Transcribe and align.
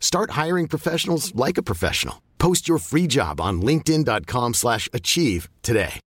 Start 0.00 0.30
hiring 0.32 0.66
professionals 0.66 1.34
like 1.34 1.58
a 1.58 1.62
professional. 1.62 2.22
Post 2.38 2.68
your 2.68 2.78
free 2.78 3.06
job 3.06 3.40
on 3.40 3.62
linkedin.com/achieve 3.62 4.54
slash 4.54 4.88
achieve 4.92 5.48
today. 5.62 6.00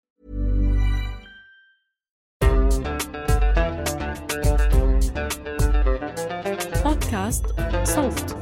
بودكاست 6.84 7.44
صوت 7.84 8.36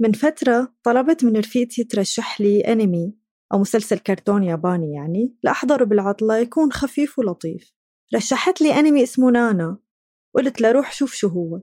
من 0.00 0.12
فترة 0.12 0.74
طلبت 0.82 1.24
من 1.24 1.36
رفيقتي 1.36 1.84
ترشح 1.84 2.40
لي 2.40 2.60
أنمي 2.60 3.14
أو 3.52 3.58
مسلسل 3.58 3.98
كرتون 3.98 4.42
ياباني 4.42 4.92
يعني 4.92 5.34
لأحضره 5.42 5.84
بالعطلة 5.84 6.36
يكون 6.36 6.72
خفيف 6.72 7.18
ولطيف 7.18 7.72
رشحت 8.14 8.60
لي 8.60 8.78
أنمي 8.78 9.02
اسمه 9.02 9.30
نانا 9.30 9.78
قلت 10.34 10.60
لها 10.60 10.72
روح 10.72 10.92
شوف 10.92 11.14
شو 11.14 11.28
هو. 11.28 11.60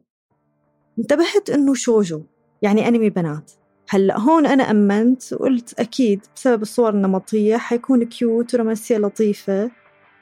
انتبهت 0.99 1.49
إنه 1.49 1.73
شوجو 1.73 2.23
يعني 2.61 2.87
أنمي 2.87 3.09
بنات. 3.09 3.51
هلأ 3.89 4.19
هون 4.19 4.45
أنا 4.45 4.71
أمنت 4.71 5.33
وقلت 5.33 5.79
أكيد 5.79 6.21
بسبب 6.35 6.61
الصور 6.61 6.89
النمطية 6.89 7.57
حيكون 7.57 8.03
cute 8.03 8.53
ورومانسية 8.53 8.97
لطيفة 8.97 9.71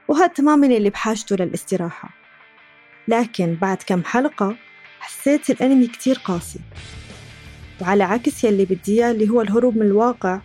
وهذا 0.07 0.27
تماما 0.27 0.67
اللي 0.67 0.89
بحاجته 0.89 1.35
للاستراحة. 1.35 2.09
لكن 3.07 3.57
بعد 3.61 3.77
كم 3.77 4.03
حلقة 4.03 4.55
حسيت 4.99 5.49
الأنمي 5.49 5.87
كتير 5.87 6.21
قاسي. 6.25 6.59
وعلى 7.81 8.03
عكس 8.03 8.43
يلي 8.43 8.65
بدي 8.65 8.93
إياه 8.93 9.11
اللي 9.11 9.29
هو 9.29 9.41
الهروب 9.41 9.75
من 9.75 9.85
الواقع 9.85 10.41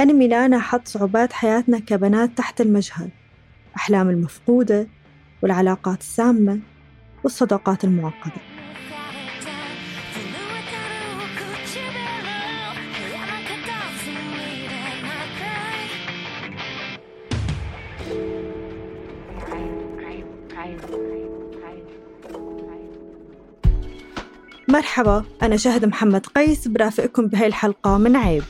أنمي 0.00 0.28
لانا 0.28 0.58
حط 0.58 0.88
صعوبات 0.88 1.32
حياتنا 1.32 1.78
كبنات 1.78 2.30
تحت 2.38 2.60
المجهر. 2.60 3.08
أحلام 3.76 4.10
المفقودة 4.10 4.88
والعلاقات 5.42 6.00
السامة. 6.00 6.60
والصداقات 7.24 7.84
المعقدة. 7.84 8.32
مرحبا 24.68 25.24
أنا 25.42 25.56
شهد 25.56 25.84
محمد 25.84 26.26
قيس 26.26 26.68
برافقكم 26.68 27.26
بهاي 27.26 27.46
الحلقة 27.46 27.98
من 27.98 28.16
عيب. 28.16 28.42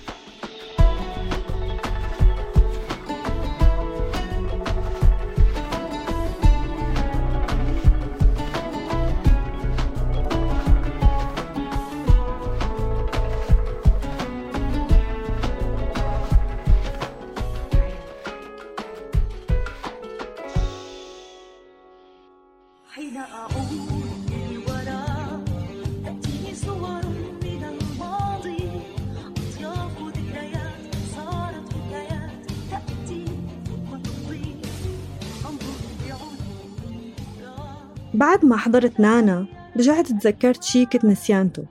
بعد 38.35 38.45
ما 38.45 38.57
حضرت 38.57 39.01
نانا 39.01 39.47
رجعت 39.77 40.07
تذكرت 40.07 40.63
شي 40.63 40.87
كنت 40.87 41.05
نسيانته. 41.05 41.65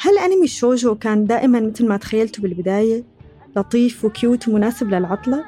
هل 0.00 0.18
أنمي 0.18 0.44
الشوجو 0.44 0.94
كان 0.94 1.26
دائما 1.26 1.60
مثل 1.60 1.88
ما 1.88 1.96
تخيلته 1.96 2.42
بالبداية؟ 2.42 3.04
لطيف 3.56 4.04
وكيوت 4.04 4.48
ومناسب 4.48 4.88
للعطلة؟ 4.88 5.44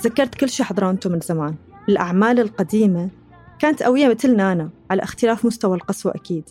تذكرت 0.00 0.34
كل 0.34 0.48
شي 0.48 0.64
حضرانته 0.64 1.10
من 1.10 1.20
زمان. 1.20 1.54
الأعمال 1.88 2.40
القديمة 2.40 3.08
كانت 3.58 3.82
قوية 3.82 4.08
مثل 4.08 4.36
نانا 4.36 4.70
على 4.90 5.02
اختلاف 5.02 5.44
مستوى 5.44 5.76
القسوة 5.76 6.14
أكيد. 6.14 6.44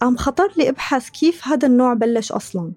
قام 0.00 0.16
خطر 0.16 0.52
لي 0.56 0.68
أبحث 0.68 1.10
كيف 1.10 1.48
هذا 1.48 1.68
النوع 1.68 1.94
بلش 1.94 2.32
أصلاً؟ 2.32 2.72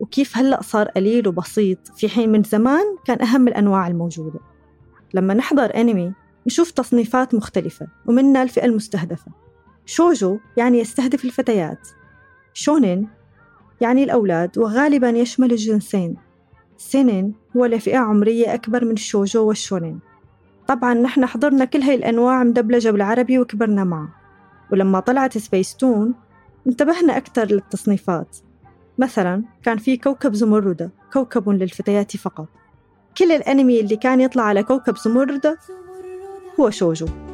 وكيف 0.00 0.36
هلأ 0.36 0.62
صار 0.62 0.88
قليل 0.88 1.28
وبسيط 1.28 1.78
في 1.96 2.08
حين 2.08 2.32
من 2.32 2.42
زمان 2.42 2.84
كان 3.04 3.22
أهم 3.22 3.48
الأنواع 3.48 3.88
الموجودة. 3.88 4.40
لما 5.14 5.34
نحضر 5.34 5.76
أنمي 5.76 6.12
نشوف 6.46 6.70
تصنيفات 6.70 7.34
مختلفة 7.34 7.86
ومنها 8.06 8.42
الفئة 8.42 8.64
المستهدفة. 8.64 9.32
شوجو 9.86 10.38
يعني 10.56 10.78
يستهدف 10.78 11.24
الفتيات. 11.24 11.88
شونين 12.52 13.08
يعني 13.80 14.04
الأولاد 14.04 14.58
وغالبا 14.58 15.08
يشمل 15.08 15.52
الجنسين. 15.52 16.16
سينين 16.76 17.34
هو 17.56 17.66
لفئة 17.66 17.98
عمرية 17.98 18.54
أكبر 18.54 18.84
من 18.84 18.92
الشوجو 18.92 19.48
والشونين. 19.48 20.00
طبعا 20.66 20.94
نحن 20.94 21.26
حضرنا 21.26 21.64
كل 21.64 21.82
هاي 21.82 21.94
الأنواع 21.94 22.44
مدبلجة 22.44 22.90
بالعربي 22.90 23.38
وكبرنا 23.38 23.84
معها 23.84 24.14
ولما 24.72 25.00
طلعت 25.00 25.38
سبيستون 25.38 26.14
انتبهنا 26.66 27.16
أكثر 27.16 27.44
للتصنيفات. 27.44 28.36
مثلا 28.98 29.42
كان 29.62 29.78
في 29.78 29.96
كوكب 29.96 30.34
زمردة 30.34 30.90
كوكب 31.12 31.48
للفتيات 31.48 32.16
فقط. 32.16 32.48
كل 33.18 33.32
الأنمي 33.32 33.80
اللي 33.80 33.96
كان 33.96 34.20
يطلع 34.20 34.42
على 34.42 34.62
كوكب 34.62 34.96
زمردة 34.96 35.58
هو 36.60 36.70
شوجو 36.70 37.06
كوكب 37.06 37.31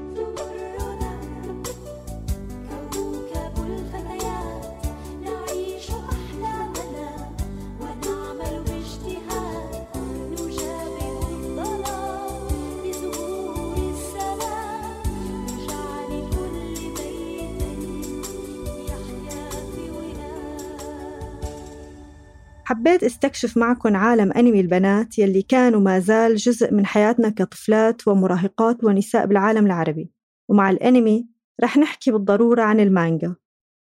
حبيت 22.88 23.04
استكشف 23.04 23.56
معكم 23.56 23.96
عالم 23.96 24.32
أنمي 24.32 24.60
البنات 24.60 25.18
يلي 25.18 25.42
كان 25.42 25.74
وما 25.74 25.98
زال 25.98 26.36
جزء 26.36 26.74
من 26.74 26.86
حياتنا 26.86 27.28
كطفلات 27.28 28.08
ومراهقات 28.08 28.84
ونساء 28.84 29.26
بالعالم 29.26 29.66
العربي. 29.66 30.10
ومع 30.48 30.70
الأنمي 30.70 31.28
رح 31.62 31.76
نحكي 31.76 32.10
بالضرورة 32.10 32.62
عن 32.62 32.80
المانجا 32.80 33.36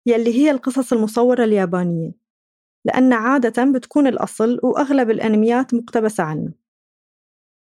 يلي 0.05 0.33
هي 0.35 0.51
القصص 0.51 0.93
المصورة 0.93 1.43
اليابانية. 1.43 2.11
لأن 2.85 3.13
عادة 3.13 3.63
بتكون 3.71 4.07
الأصل 4.07 4.59
وأغلب 4.63 5.09
الأنميات 5.09 5.73
مقتبسة 5.73 6.23
عنه 6.23 6.53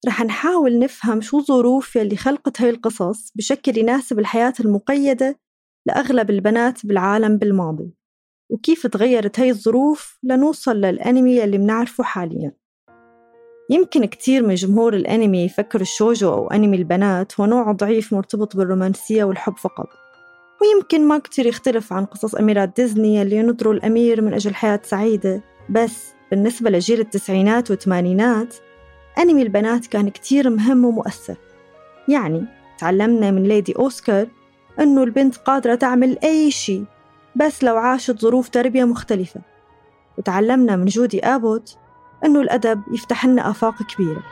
رح 0.06 0.22
نحاول 0.22 0.78
نفهم 0.78 1.20
شو 1.20 1.40
ظروف 1.40 1.96
يلي 1.96 2.16
خلقت 2.16 2.62
هاي 2.62 2.70
القصص 2.70 3.32
بشكل 3.34 3.78
يناسب 3.78 4.18
الحياة 4.18 4.54
المقيدة 4.60 5.40
لأغلب 5.86 6.30
البنات 6.30 6.86
بالعالم 6.86 7.36
بالماضي. 7.36 7.97
وكيف 8.50 8.86
تغيرت 8.86 9.40
هاي 9.40 9.50
الظروف 9.50 10.18
لنوصل 10.22 10.76
للأنمي 10.76 11.44
اللي 11.44 11.58
منعرفه 11.58 12.04
حاليا. 12.04 12.52
يمكن 13.70 14.04
كتير 14.04 14.46
من 14.46 14.54
جمهور 14.54 14.94
الأنمي 14.94 15.44
يفكر 15.44 15.80
الشوجو 15.80 16.32
أو 16.32 16.48
أنمي 16.50 16.76
البنات 16.76 17.40
هو 17.40 17.46
نوع 17.46 17.72
ضعيف 17.72 18.12
مرتبط 18.12 18.56
بالرومانسية 18.56 19.24
والحب 19.24 19.56
فقط. 19.56 19.88
ويمكن 20.62 21.08
ما 21.08 21.18
كتير 21.18 21.46
يختلف 21.46 21.92
عن 21.92 22.04
قصص 22.04 22.34
أميرات 22.34 22.76
ديزني 22.76 23.22
اللي 23.22 23.36
ينطروا 23.36 23.74
الأمير 23.74 24.22
من 24.22 24.34
أجل 24.34 24.54
حياة 24.54 24.80
سعيدة. 24.84 25.42
بس 25.70 26.12
بالنسبة 26.30 26.70
لجيل 26.70 27.00
التسعينات 27.00 27.70
والثمانينات 27.70 28.54
أنمي 29.18 29.42
البنات 29.42 29.86
كان 29.86 30.08
كتير 30.08 30.50
مهم 30.50 30.84
ومؤثر. 30.84 31.36
يعني 32.08 32.44
تعلمنا 32.78 33.30
من 33.30 33.42
ليدي 33.42 33.74
أوسكار 33.76 34.26
أنه 34.80 35.02
البنت 35.02 35.36
قادرة 35.36 35.74
تعمل 35.74 36.18
أي 36.24 36.50
شيء 36.50 36.84
بس 37.38 37.64
لو 37.64 37.76
عاشت 37.76 38.20
ظروف 38.20 38.48
تربية 38.48 38.84
مختلفة. 38.84 39.40
وتعلمنا 40.18 40.76
من 40.76 40.86
جودي 40.86 41.26
آبوت 41.26 41.78
أنه 42.24 42.40
الأدب 42.40 42.82
يفتح 42.92 43.26
لنا 43.26 43.50
آفاق 43.50 43.82
كبيرة. 43.82 44.22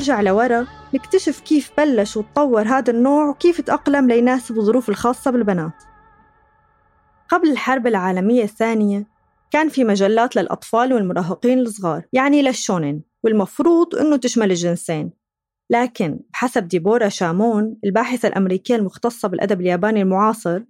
نرجع 0.00 0.20
لورا 0.20 0.66
نكتشف 0.94 1.40
كيف 1.40 1.70
بلش 1.78 2.16
وتطور 2.16 2.62
هذا 2.62 2.90
النوع 2.90 3.28
وكيف 3.28 3.60
تأقلم 3.60 4.08
ليناسب 4.08 4.58
الظروف 4.58 4.88
الخاصة 4.88 5.30
بالبنات. 5.30 5.82
قبل 7.28 7.50
الحرب 7.50 7.86
العالمية 7.86 8.42
الثانية 8.42 9.06
كان 9.50 9.68
في 9.68 9.84
مجلات 9.84 10.36
للأطفال 10.36 10.92
والمراهقين 10.92 11.58
الصغار 11.58 12.02
يعني 12.12 12.42
للشونين 12.42 13.02
والمفروض 13.24 13.94
أنه 13.94 14.16
تشمل 14.16 14.50
الجنسين. 14.50 15.12
لكن 15.70 16.20
بحسب 16.32 16.68
ديبورا 16.68 17.08
شامون 17.08 17.76
الباحثة 17.84 18.28
الأمريكية 18.28 18.76
المختصة 18.76 19.28
بالأدب 19.28 19.60
الياباني 19.60 20.02
المعاصر 20.02 20.62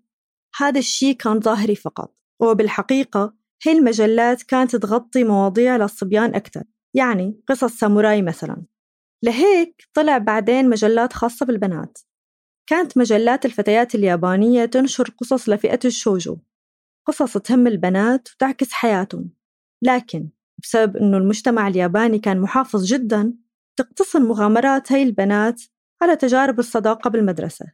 هذا 0.56 0.78
الشيء 0.78 1.16
كان 1.16 1.40
ظاهري 1.40 1.74
فقط. 1.74 2.14
وبالحقيقة 2.40 3.34
هي 3.62 3.72
المجلات 3.72 4.42
كانت 4.42 4.76
تغطي 4.76 5.24
مواضيع 5.24 5.76
للصبيان 5.76 6.34
أكثر 6.34 6.62
يعني 6.94 7.40
قصص 7.48 7.72
ساموراي 7.72 8.22
مثلاً. 8.22 8.70
لهيك 9.24 9.88
طلع 9.94 10.18
بعدين 10.18 10.68
مجلات 10.68 11.12
خاصة 11.12 11.46
بالبنات. 11.46 11.98
كانت 12.68 12.98
مجلات 12.98 13.46
الفتيات 13.46 13.94
اليابانية 13.94 14.64
تنشر 14.64 15.10
قصص 15.18 15.48
لفئة 15.48 15.78
الشوجو 15.84 16.38
قصص 17.06 17.38
تهم 17.38 17.66
البنات 17.66 18.28
وتعكس 18.32 18.72
حياتهم. 18.72 19.30
لكن 19.82 20.28
بسبب 20.62 20.96
أنه 20.96 21.16
المجتمع 21.16 21.68
الياباني 21.68 22.18
كان 22.18 22.40
محافظ 22.40 22.84
جدا 22.84 23.34
تقتصر 23.78 24.20
مغامرات 24.20 24.92
هاي 24.92 25.02
البنات 25.02 25.62
على 26.02 26.16
تجارب 26.16 26.58
الصداقة 26.58 27.10
بالمدرسة. 27.10 27.66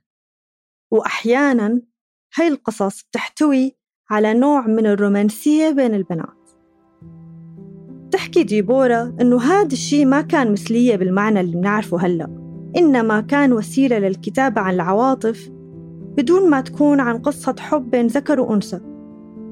وأحيانا 0.92 1.82
هاي 2.38 2.48
القصص 2.48 3.02
بتحتوي 3.02 3.76
على 4.10 4.34
نوع 4.34 4.66
من 4.66 4.86
الرومانسية 4.86 5.70
بين 5.70 5.94
البنات. 5.94 6.35
تحكي 8.10 8.42
ديبورا 8.42 9.12
إنه 9.20 9.42
هذا 9.42 9.72
الشيء 9.72 10.06
ما 10.06 10.20
كان 10.20 10.52
مثلية 10.52 10.96
بالمعنى 10.96 11.40
اللي 11.40 11.56
بنعرفه 11.56 11.98
هلأ 11.98 12.28
إنما 12.76 13.20
كان 13.20 13.52
وسيلة 13.52 13.98
للكتابة 13.98 14.60
عن 14.60 14.74
العواطف 14.74 15.50
بدون 16.16 16.50
ما 16.50 16.60
تكون 16.60 17.00
عن 17.00 17.18
قصة 17.18 17.54
حب 17.58 17.90
بين 17.90 18.06
ذكر 18.06 18.40
وأنثى 18.40 18.80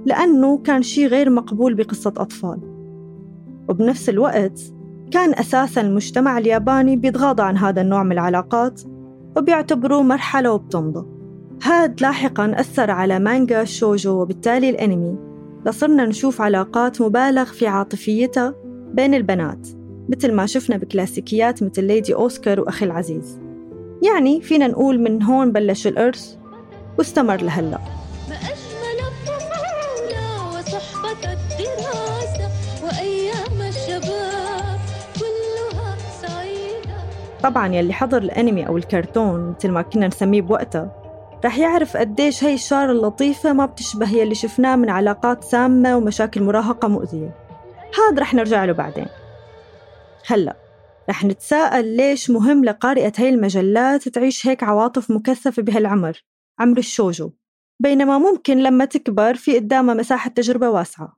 لأنه 0.06 0.58
كان 0.58 0.82
شيء 0.82 1.06
غير 1.06 1.30
مقبول 1.30 1.74
بقصة 1.74 2.12
أطفال. 2.16 2.58
وبنفس 3.68 4.08
الوقت 4.08 4.60
كان 5.10 5.34
أساساً 5.34 5.80
المجتمع 5.80 6.38
الياباني 6.38 6.96
بيتغاضى 6.96 7.42
عن 7.42 7.56
هذا 7.56 7.80
النوع 7.80 8.02
من 8.02 8.12
العلاقات 8.12 8.82
وبيعتبروه 9.36 10.02
مرحلة 10.02 10.52
وبتمضى. 10.52 11.06
هاد 11.62 12.02
لاحقاً 12.02 12.60
أثر 12.60 12.90
على 12.90 13.18
مانجا 13.18 13.62
الشوجو 13.62 14.22
وبالتالي 14.22 14.70
الأنمي. 14.70 15.16
لصرنا 15.66 16.06
نشوف 16.06 16.40
علاقات 16.40 17.00
مبالغ 17.00 17.44
في 17.44 17.66
عاطفيتها 17.66 18.54
بين 18.92 19.14
البنات 19.14 19.68
مثل 20.08 20.32
ما 20.32 20.46
شفنا 20.46 20.76
بكلاسيكيات 20.76 21.62
مثل 21.62 21.84
ليدي 21.84 22.14
أوسكار 22.14 22.60
وأخي 22.60 22.86
العزيز. 22.86 23.40
يعني 24.02 24.40
فينا 24.40 24.66
نقول 24.66 25.00
من 25.00 25.22
هون 25.22 25.52
بلش 25.52 25.86
الإرث 25.86 26.34
واستمر 26.98 27.42
لهلأ. 27.42 27.78
طبعا 37.42 37.74
يلي 37.74 37.92
حضر 37.92 38.18
الأنمي 38.22 38.66
أو 38.66 38.76
الكرتون 38.76 39.54
مثل 39.58 39.70
ما 39.70 39.82
كنا 39.82 40.06
نسميه 40.06 40.42
بوقتها 40.42 41.03
رح 41.44 41.58
يعرف 41.58 41.96
قديش 41.96 42.44
هاي 42.44 42.54
الشارة 42.54 42.92
اللطيفة 42.92 43.52
ما 43.52 43.66
بتشبه 43.66 44.10
يلي 44.10 44.34
شفناه 44.34 44.76
من 44.76 44.90
علاقات 44.90 45.44
سامة 45.44 45.96
ومشاكل 45.96 46.42
مراهقة 46.42 46.88
مؤذية. 46.88 47.34
هذا 47.98 48.20
رح 48.20 48.34
نرجع 48.34 48.64
له 48.64 48.72
بعدين. 48.72 49.06
هلأ 50.26 50.56
رح 51.10 51.24
نتساءل 51.24 51.96
ليش 51.96 52.30
مهم 52.30 52.64
لقارئة 52.64 53.12
هاي 53.18 53.28
المجلات 53.28 54.08
تعيش 54.08 54.46
هيك 54.46 54.62
عواطف 54.62 55.10
مكثفة 55.10 55.62
بهالعمر؟ 55.62 56.24
عمر 56.60 56.78
الشوجو. 56.78 57.30
بينما 57.82 58.18
ممكن 58.18 58.58
لما 58.58 58.84
تكبر 58.84 59.34
في 59.34 59.58
قدامها 59.58 59.94
مساحة 59.94 60.30
تجربة 60.30 60.68
واسعة. 60.68 61.16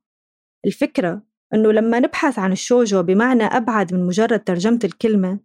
الفكرة 0.66 1.22
أنه 1.54 1.72
لما 1.72 2.00
نبحث 2.00 2.38
عن 2.38 2.52
الشوجو 2.52 3.02
بمعنى 3.02 3.44
أبعد 3.44 3.94
من 3.94 4.06
مجرد 4.06 4.44
ترجمة 4.44 4.80
الكلمة 4.84 5.40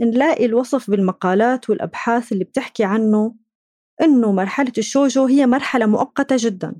نلاقي 0.00 0.44
الوصف 0.44 0.90
بالمقالات 0.90 1.70
والأبحاث 1.70 2.32
اللي 2.32 2.44
بتحكي 2.44 2.84
عنه 2.84 3.43
إنه 4.02 4.32
مرحلة 4.32 4.72
الشوجو 4.78 5.24
هي 5.24 5.46
مرحلة 5.46 5.86
مؤقتة 5.86 6.36
جدا. 6.38 6.74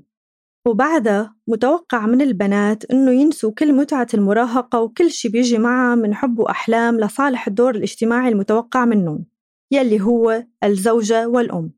وبعدها 0.67 1.35
متوقع 1.47 2.05
من 2.05 2.21
البنات 2.21 2.85
إنه 2.91 3.11
ينسوا 3.11 3.51
كل 3.51 3.73
متعة 3.73 4.07
المراهقة 4.13 4.81
وكل 4.81 5.11
شي 5.11 5.29
بيجي 5.29 5.57
معها 5.57 5.95
من 5.95 6.15
حب 6.15 6.39
وأحلام 6.39 6.99
لصالح 6.99 7.47
الدور 7.47 7.75
الاجتماعي 7.75 8.29
المتوقع 8.29 8.85
منهم 8.85 9.25
يلي 9.71 10.01
هو 10.01 10.43
الزوجة 10.63 11.27
والأم. 11.27 11.71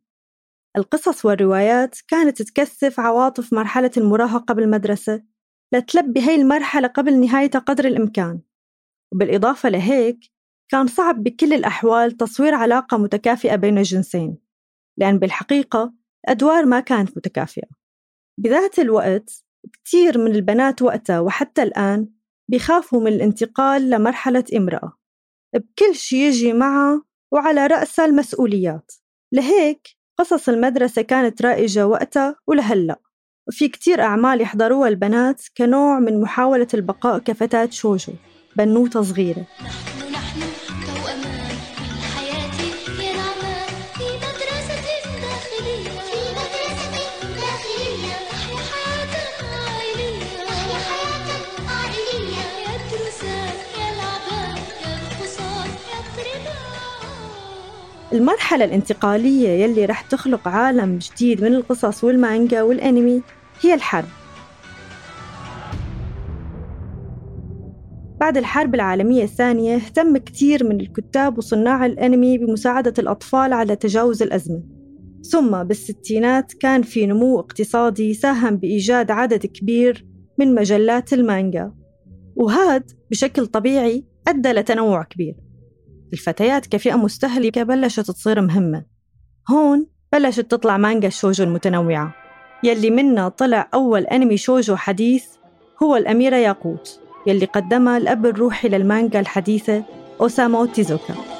القصص 0.77 1.25
والروايات 1.25 1.95
كانت 2.07 2.41
تكثف 2.41 2.99
عواطف 2.99 3.53
مرحلة 3.53 3.91
المراهقة 3.97 4.53
بالمدرسة 4.53 5.23
لتلبي 5.73 6.21
هاي 6.21 6.35
المرحلة 6.35 6.87
قبل 6.87 7.19
نهايتها 7.19 7.59
قدر 7.59 7.85
الإمكان. 7.85 8.41
وبالإضافة 9.13 9.69
لهيك 9.69 10.19
كان 10.71 10.87
صعب 10.87 11.23
بكل 11.23 11.53
الأحوال 11.53 12.11
تصوير 12.11 12.53
علاقة 12.53 12.97
متكافئة 12.97 13.55
بين 13.55 13.77
الجنسين. 13.77 14.46
لأن 14.97 15.19
بالحقيقة 15.19 15.93
الأدوار 16.25 16.65
ما 16.65 16.79
كانت 16.79 17.17
متكافئة. 17.17 17.67
بذات 18.39 18.79
الوقت 18.79 19.43
كتير 19.73 20.17
من 20.17 20.35
البنات 20.35 20.81
وقتها 20.81 21.19
وحتى 21.19 21.63
الآن 21.63 22.09
بيخافوا 22.49 23.01
من 23.01 23.07
الانتقال 23.07 23.89
لمرحلة 23.89 24.43
امرأة 24.55 24.97
بكل 25.55 25.95
شي 25.95 26.27
يجي 26.27 26.53
معها 26.53 27.03
وعلى 27.31 27.67
رأسها 27.67 28.05
المسؤوليات. 28.05 28.91
لهيك 29.31 29.87
قصص 30.19 30.49
المدرسة 30.49 31.01
كانت 31.01 31.41
رائجة 31.41 31.87
وقتها 31.87 32.35
ولهلأ. 32.47 32.99
وفي 33.47 33.67
كتير 33.67 34.01
أعمال 34.01 34.41
يحضروها 34.41 34.87
البنات 34.87 35.41
كنوع 35.57 35.99
من 35.99 36.21
محاولة 36.21 36.67
البقاء 36.73 37.19
كفتاة 37.19 37.69
شوجو 37.69 38.13
بنوتة 38.55 39.01
صغيرة. 39.01 39.47
المرحلة 58.13 58.65
الانتقالية 58.65 59.49
يلي 59.49 59.85
رح 59.85 60.01
تخلق 60.01 60.47
عالم 60.47 60.97
جديد 60.97 61.43
من 61.43 61.53
القصص 61.53 62.03
والمانجا 62.03 62.61
والأنمي 62.61 63.21
هي 63.61 63.73
الحرب. 63.73 64.07
بعد 68.19 68.37
الحرب 68.37 68.75
العالمية 68.75 69.23
الثانية 69.23 69.75
اهتم 69.75 70.17
كتير 70.17 70.63
من 70.63 70.81
الكتاب 70.81 71.37
وصناع 71.37 71.85
الأنمي 71.85 72.37
بمساعدة 72.37 72.93
الأطفال 72.99 73.53
على 73.53 73.75
تجاوز 73.75 74.23
الأزمة. 74.23 74.63
ثم 75.31 75.63
بالستينات 75.63 76.53
كان 76.53 76.81
في 76.81 77.05
نمو 77.05 77.39
اقتصادي 77.39 78.13
ساهم 78.13 78.57
بإيجاد 78.57 79.11
عدد 79.11 79.45
كبير 79.45 80.05
من 80.37 80.55
مجلات 80.55 81.13
المانجا. 81.13 81.73
وهاد 82.35 82.91
بشكل 83.11 83.45
طبيعي 83.45 84.05
أدى 84.27 84.51
لتنوع 84.51 85.03
كبير. 85.03 85.46
الفتيات 86.13 86.67
كفئة 86.67 86.95
مستهلكة 86.95 87.63
بلشت 87.63 88.11
تصير 88.11 88.41
مهمة. 88.41 88.83
هون 89.49 89.87
بلشت 90.13 90.51
تطلع 90.51 90.77
مانجا 90.77 91.07
الشوجو 91.07 91.43
المتنوعة. 91.43 92.15
يلي 92.63 92.89
منا 92.89 93.29
طلع 93.29 93.69
أول 93.73 94.03
أنمي 94.03 94.37
شوجو 94.37 94.75
حديث 94.75 95.25
هو 95.83 95.95
الأميرة 95.95 96.35
ياقوت 96.35 96.99
يلي 97.27 97.45
قدمها 97.45 97.97
الأب 97.97 98.25
الروحي 98.25 98.69
للمانجا 98.69 99.19
الحديثة 99.19 99.83
أوسامو 100.21 100.65
تيزوكا. 100.65 101.36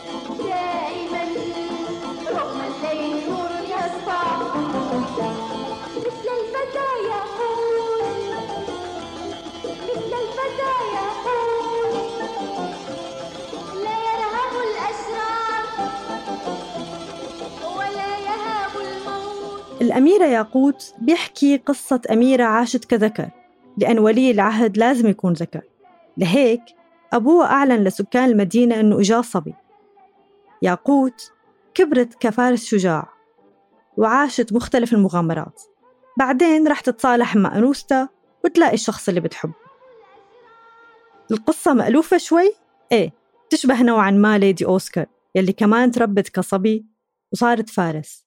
الأميرة 19.98 20.25
ياقوت 20.25 20.94
بيحكي 21.01 21.58
قصة 21.58 22.01
أميرة 22.12 22.44
عاشت 22.44 22.86
كذكر 22.86 23.30
لأن 23.77 24.00
ولي 24.00 24.32
العهد 24.32 24.77
لازم 24.77 25.08
يكون 25.08 25.34
ذكر. 25.34 25.62
لهيك 26.18 26.62
أبوها 27.13 27.48
أعلن 27.48 27.84
لسكان 27.84 28.30
المدينة 28.30 28.80
أنه 28.80 29.00
إجا 29.00 29.22
صبي. 29.22 29.54
ياقوت 30.62 31.32
كبرت 31.74 32.13
كفارس 32.20 32.66
شجاع 32.66 33.10
وعاشت 33.98 34.54
مختلف 34.54 34.94
المغامرات. 34.94 35.62
بعدين 36.18 36.68
رح 36.68 36.80
تتصالح 36.80 37.36
مع 37.36 37.58
أنوستا 37.58 38.08
وتلاقي 38.44 38.74
الشخص 38.74 39.10
اللي 39.10 39.22
بتحبه. 39.22 39.54
القصة 41.32 41.74
مألوفة 41.74 42.18
شوي؟ 42.18 42.54
إيه 42.92 43.13
تشبه 43.50 43.84
نوعا 43.84 44.12
ما 44.12 44.38
ليدي 44.38 44.66
أوسكار 44.66 45.06
يلي 45.36 45.54
كمان 45.54 45.92
تربت 45.92 46.30
كصبي 46.30 46.86
وصارت 47.34 47.70
فارس. 47.70 48.26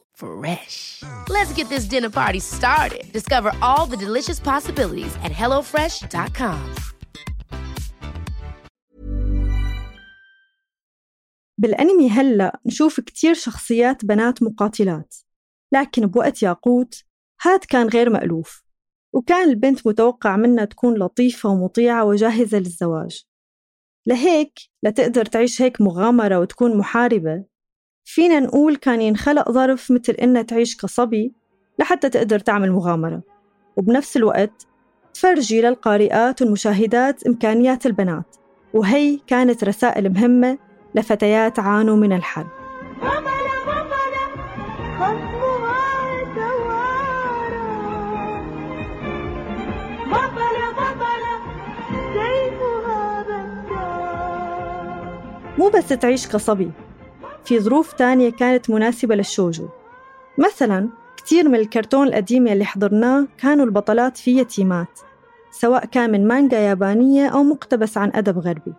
Fresh. 0.21 1.01
Let's 1.35 1.51
get 1.57 1.67
this 1.69 1.85
dinner 1.93 2.11
party 2.11 2.39
started. 2.39 3.11
Discover 3.11 3.51
all 3.67 3.85
the 3.87 3.97
delicious 3.97 4.39
possibilities 4.39 5.15
at 5.23 5.31
hellofresh.com. 5.31 6.75
بالأنمي 11.57 12.09
هلأ 12.09 12.59
نشوف 12.65 12.99
كتير 12.99 13.33
شخصيات 13.33 14.05
بنات 14.05 14.43
مقاتلات 14.43 15.15
لكن 15.73 16.05
بوقت 16.05 16.43
ياقوت 16.43 17.03
هاد 17.41 17.59
كان 17.59 17.87
غير 17.87 18.09
مألوف 18.09 18.63
وكان 19.13 19.49
البنت 19.49 19.87
متوقع 19.87 20.35
منها 20.35 20.65
تكون 20.65 20.93
لطيفة 20.93 21.49
ومطيعة 21.49 22.05
وجاهزة 22.05 22.57
للزواج 22.57 23.25
لهيك 24.05 24.59
لتقدر 24.83 25.25
تعيش 25.25 25.61
هيك 25.61 25.81
مغامرة 25.81 26.39
وتكون 26.39 26.77
محاربة 26.77 27.50
فينا 28.05 28.39
نقول 28.39 28.75
كان 28.75 29.01
ينخلق 29.01 29.51
ظرف 29.51 29.91
مثل 29.91 30.13
إنها 30.13 30.41
تعيش 30.41 30.77
كصبي 30.77 31.33
لحتى 31.79 32.09
تقدر 32.09 32.39
تعمل 32.39 32.71
مغامرة. 32.71 33.21
وبنفس 33.77 34.17
الوقت 34.17 34.67
تفرجي 35.13 35.61
للقارئات 35.61 36.41
والمشاهدات 36.41 37.27
إمكانيات 37.27 37.85
البنات 37.85 38.35
وهي 38.73 39.19
كانت 39.27 39.63
رسائل 39.63 40.13
مهمة 40.13 40.57
لفتيات 40.95 41.59
عانوا 41.59 41.95
من 41.95 42.13
الحرب. 42.13 42.47
مو 55.57 55.69
بس 55.69 55.87
تعيش 55.87 56.27
كصبي 56.27 56.71
في 57.45 57.59
ظروف 57.59 57.93
تانية 57.93 58.29
كانت 58.29 58.69
مناسبة 58.69 59.15
للشوجو. 59.15 59.67
مثلا 60.37 60.89
كتير 61.17 61.49
من 61.49 61.55
الكرتون 61.55 62.07
القديم 62.07 62.47
اللي 62.47 62.65
حضرناه 62.65 63.27
كانوا 63.37 63.65
البطلات 63.65 64.17
فيه 64.17 64.41
يتيمات 64.41 64.99
سواء 65.51 65.85
كان 65.85 66.11
من 66.11 66.27
مانجا 66.27 66.57
يابانية 66.59 67.27
أو 67.27 67.43
مقتبس 67.43 67.97
عن 67.97 68.11
أدب 68.15 68.39
غربي. 68.39 68.73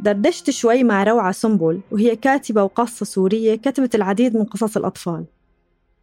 دردشت 0.00 0.50
شوي 0.50 0.84
مع 0.84 1.04
روعة 1.04 1.32
سنبل 1.32 1.80
وهي 1.90 2.16
كاتبة 2.16 2.62
وقاصة 2.62 3.06
سورية 3.06 3.54
كتبت 3.54 3.94
العديد 3.94 4.36
من 4.36 4.44
قصص 4.44 4.76
الأطفال. 4.76 5.24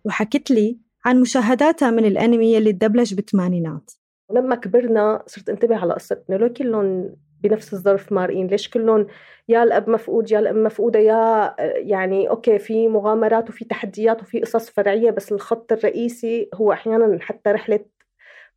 وحكت 0.05 0.51
لي 0.51 0.77
عن 1.05 1.21
مشاهداتها 1.21 1.91
من 1.91 2.05
الأنمي 2.05 2.57
اللي 2.57 2.73
تدبلج 2.73 3.13
بالثمانينات 3.13 3.91
ولما 4.29 4.55
كبرنا 4.55 5.23
صرت 5.27 5.49
انتبه 5.49 5.75
على 5.75 5.93
قصة 5.93 6.21
إنه 6.29 6.47
كلهم 6.47 7.15
بنفس 7.43 7.73
الظرف 7.73 8.11
مارقين. 8.11 8.47
ليش 8.47 8.69
كلهم 8.69 9.07
يا 9.47 9.63
الأب 9.63 9.89
مفقود 9.89 10.31
يا 10.31 10.39
الأم 10.39 10.63
مفقودة 10.63 10.99
يا 10.99 11.55
يعني 11.77 12.29
أوكي 12.29 12.59
في 12.59 12.87
مغامرات 12.87 13.49
وفي 13.49 13.65
تحديات 13.65 14.21
وفي 14.21 14.41
قصص 14.41 14.69
فرعية 14.69 15.11
بس 15.11 15.31
الخط 15.31 15.71
الرئيسي 15.71 16.49
هو 16.55 16.71
أحيانا 16.73 17.19
حتى 17.21 17.49
رحلة 17.51 17.85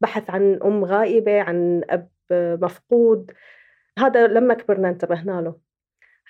بحث 0.01 0.31
عن 0.31 0.61
أم 0.65 0.85
غائبة 0.85 1.41
عن 1.41 1.83
أب 1.91 2.09
مفقود. 2.33 3.33
هذا 3.99 4.27
لما 4.27 4.55
كبرنا 4.55 4.89
انتبهنا 4.89 5.41
له. 5.41 5.72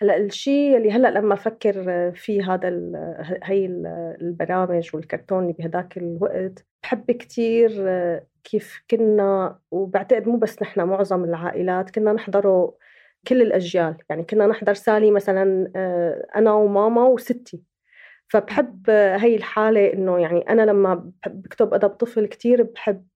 هلأ 0.03 0.17
الشيء 0.17 0.77
اللي 0.77 0.93
هلأ 0.93 1.09
لما 1.09 1.35
أفكر 1.35 2.13
فيه 2.15 2.55
هذا 2.55 2.69
هي 3.45 3.67
البرامج 4.21 4.91
والكرتون 4.95 5.43
اللي 5.43 5.53
بهداك 5.53 5.99
الوقت 5.99 6.67
بحب 6.83 7.11
كثير 7.11 7.71
كيف 8.45 8.83
كنا 8.91 9.59
وبعتقد 9.71 10.29
مو 10.29 10.37
بس 10.37 10.63
نحن 10.63 10.81
معظم 10.81 11.25
العائلات 11.25 11.91
كنا 11.91 12.13
نحضره 12.13 12.77
كل 13.29 13.43
الأجيال. 13.43 13.97
يعني 14.11 14.23
كنا 14.25 14.47
نحضر 14.47 14.75
سالي 14.75 15.11
مثلا 15.11 15.71
أنا 16.37 16.53
وماما 16.53 17.05
وستي. 17.05 17.63
فبحب 18.33 18.91
هاي 18.91 19.37
الحالة 19.37 19.93
إنه 19.93 20.19
يعني 20.19 20.39
أنا 20.39 20.63
لما 20.63 21.13
بكتب 21.27 21.75
أدب 21.75 21.89
طفل 21.89 22.27
كتير 22.27 22.63
بحب 22.63 23.07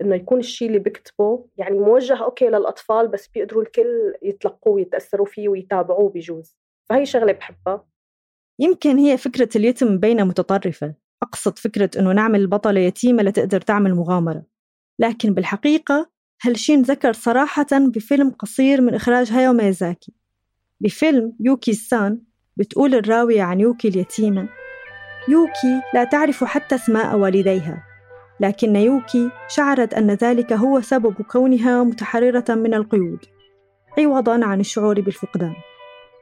إنه 0.00 0.14
يكون 0.14 0.38
الشيء 0.38 0.68
اللي 0.68 0.78
بكتبه 0.78 1.46
يعني 1.56 1.78
موجه 1.78 2.16
أوكي 2.24 2.46
للأطفال 2.48 3.08
بس 3.08 3.28
بيقدروا 3.28 3.62
الكل 3.62 4.14
يتلقوه 4.22 4.74
ويتأثروا 4.74 5.26
فيه 5.26 5.48
ويتابعوه 5.48 6.10
بجوز 6.10 6.56
فهي 6.88 7.06
شغلة 7.06 7.32
بحبها. 7.32 7.86
يمكن 8.58 8.98
هي 8.98 9.16
فكرة 9.16 9.48
اليتم 9.56 9.94
مبينة 9.94 10.24
متطرفة 10.24 10.94
أقصد 11.22 11.58
فكرة 11.58 11.90
إنه 11.98 12.12
نعمل 12.12 12.40
البطلة 12.40 12.80
يتيمة 12.80 13.22
لتقدر 13.22 13.60
تعمل 13.60 13.94
مغامرة 13.94 14.42
لكن 14.98 15.34
بالحقيقة 15.34 16.10
هالشي 16.42 16.74
انذكر 16.74 17.12
صراحة 17.12 17.66
بفيلم 17.72 18.30
قصير 18.30 18.80
من 18.80 18.94
إخراج 18.94 19.32
هاياو 19.32 19.52
ميازاكي. 19.52 20.12
بفيلم 20.80 21.32
يوكي 21.40 21.72
سان 21.72 22.20
بتقول 22.56 22.94
الراوية 22.94 23.42
عن 23.42 23.60
يوكي 23.60 23.88
اليتيمة. 23.88 24.48
يوكي 25.28 25.82
لا 25.94 26.04
تعرف 26.04 26.44
حتى 26.44 26.74
اسماء 26.74 27.16
والديها 27.16 27.82
لكن 28.40 28.76
يوكي 28.76 29.30
شعرت 29.48 29.94
أن 29.94 30.10
ذلك 30.10 30.52
هو 30.52 30.80
سبب 30.80 31.22
كونها 31.22 31.82
متحررة 31.82 32.44
من 32.48 32.74
القيود 32.74 33.24
عوضا 33.98 34.44
عن 34.44 34.60
الشعور 34.60 35.00
بالفقدان. 35.00 35.54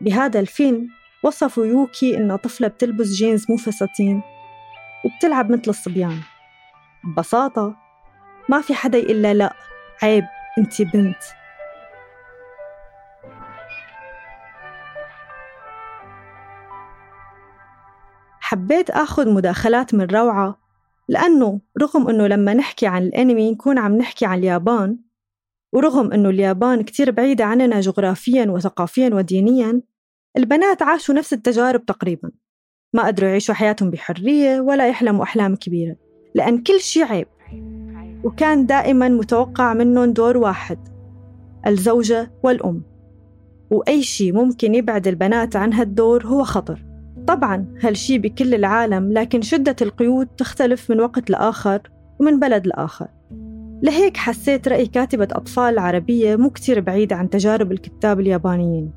بهذا 0.01 0.41
الفيلم 0.41 0.89
وصفوا 1.25 1.67
يوكي 1.67 2.17
إنها 2.17 2.37
طفلة 2.37 2.69
بتلبس 2.69 3.07
جينز 3.07 3.47
مو 3.51 3.57
فساتين 3.57 4.23
وبتلعب 5.05 5.51
مثل 5.51 5.69
الصبيان. 5.69 6.19
ببساطة 7.05 7.77
ما 8.49 8.61
في 8.61 8.75
حدا 8.75 8.99
يقول 8.99 9.23
لها 9.23 9.35
لا 9.35 9.53
عيب 10.03 10.25
أنت 10.59 10.83
بنت. 10.83 11.23
حبيت 18.45 18.91
آخذ 18.91 19.31
مداخلات 19.31 19.95
من 19.95 20.05
روعة 20.05 20.59
لأنه 21.09 21.61
رغم 21.83 22.09
أنه 22.09 22.27
لما 22.27 22.55
نحكي 22.55 22.87
عن 22.87 23.03
الأنمي 23.03 23.51
نكون 23.51 23.79
عم 23.79 23.97
نحكي 23.97 24.27
عن 24.27 24.39
اليابان 24.39 24.99
ورغم 25.73 26.13
أنه 26.13 26.29
اليابان 26.29 26.83
كتير 26.83 27.11
بعيدة 27.11 27.45
عننا 27.45 27.81
جغرافيا 27.81 28.47
وثقافيا 28.51 29.11
ودينيا 29.15 29.83
البنات 30.37 30.83
عاشوا 30.83 31.15
نفس 31.15 31.33
التجارب 31.33 31.85
تقريبا 31.85 32.31
ما 32.95 33.07
قدروا 33.07 33.29
يعيشوا 33.29 33.55
حياتهم 33.55 33.91
بحرية 33.91 34.61
ولا 34.61 34.89
يحلموا 34.89 35.23
أحلام 35.23 35.57
كبيرة 35.57 35.97
لأن 36.35 36.63
كل 36.63 36.81
شي 36.81 37.03
عيب 37.03 37.29
وكان 38.25 38.67
دائما 38.67 39.09
متوقع 39.09 39.75
منهم 39.75 40.13
دور 40.13 40.37
واحد 40.37 40.79
الزوجة 41.67 42.33
والأم 42.43 42.83
وأي 43.71 44.03
شي 44.03 44.33
ممكن 44.33 44.75
يبعد 44.75 45.09
البنات 45.09 45.57
عن 45.57 45.73
هالدور 45.73 46.27
هو 46.27 46.45
خطر. 46.45 46.94
طبعا 47.27 47.67
هالشي 47.83 48.19
بكل 48.19 48.55
العالم 48.55 49.13
لكن 49.13 49.43
شدة 49.43 49.77
القيود 49.83 50.27
تختلف 50.27 50.91
من 50.91 51.01
وقت 51.01 51.31
لآخر 51.31 51.81
ومن 52.21 52.41
بلد 52.41 52.67
لآخر. 52.67 53.09
لهيك 53.83 54.17
حسيت 54.17 54.69
رأي 54.69 54.87
كاتبة 54.87 55.29
أطفال 55.33 55.79
عربية 55.79 56.37
مو 56.37 56.51
كتير 56.51 56.81
بعيدة 56.81 57.17
عن 57.17 57.31
تجارب 57.31 57.73
الكتاب 57.73 58.21
اليابانيين. 58.21 58.91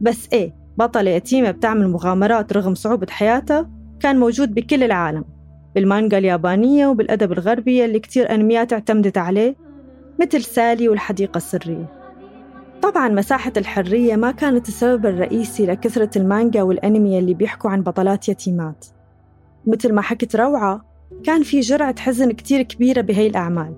بس 0.00 0.28
إيه 0.32 0.54
بطلة 0.78 1.10
يتيمة 1.10 1.50
بتعمل 1.50 1.88
مغامرات 1.88 2.52
رغم 2.52 2.74
صعوبة 2.74 3.06
حياتها 3.10 3.70
كان 4.00 4.18
موجود 4.20 4.54
بكل 4.54 4.82
العالم 4.82 5.24
بالمانجا 5.74 6.18
اليابانية 6.18 6.86
وبالأدب 6.86 7.32
الغربي 7.32 7.84
اللي 7.84 7.98
كتير 7.98 8.34
أنميات 8.34 8.72
اعتمدت 8.72 9.18
عليه 9.18 9.56
مثل 10.20 10.42
سالي 10.42 10.88
والحديقة 10.88 11.38
السرية. 11.38 11.99
طبعا 12.82 13.08
مساحة 13.08 13.52
الحرية 13.56 14.16
ما 14.16 14.30
كانت 14.30 14.68
السبب 14.68 15.06
الرئيسي 15.06 15.66
لكثرة 15.66 16.18
المانجا 16.18 16.62
والأنمي 16.62 17.18
اللي 17.18 17.34
بيحكوا 17.34 17.70
عن 17.70 17.82
بطلات 17.82 18.28
يتيمات 18.28 18.86
مثل 19.66 19.92
ما 19.92 20.02
حكت 20.02 20.36
روعة 20.36 20.84
كان 21.24 21.42
في 21.42 21.60
جرعة 21.60 22.00
حزن 22.00 22.32
كتير 22.32 22.62
كبيرة 22.62 23.00
بهي 23.00 23.26
الأعمال. 23.26 23.74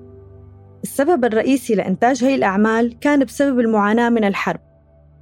السبب 0.82 1.24
الرئيسي 1.24 1.74
لإنتاج 1.74 2.24
هي 2.24 2.34
الأعمال 2.34 2.98
كان 2.98 3.24
بسبب 3.24 3.60
المعاناة 3.60 4.08
من 4.08 4.24
الحرب. 4.24 4.60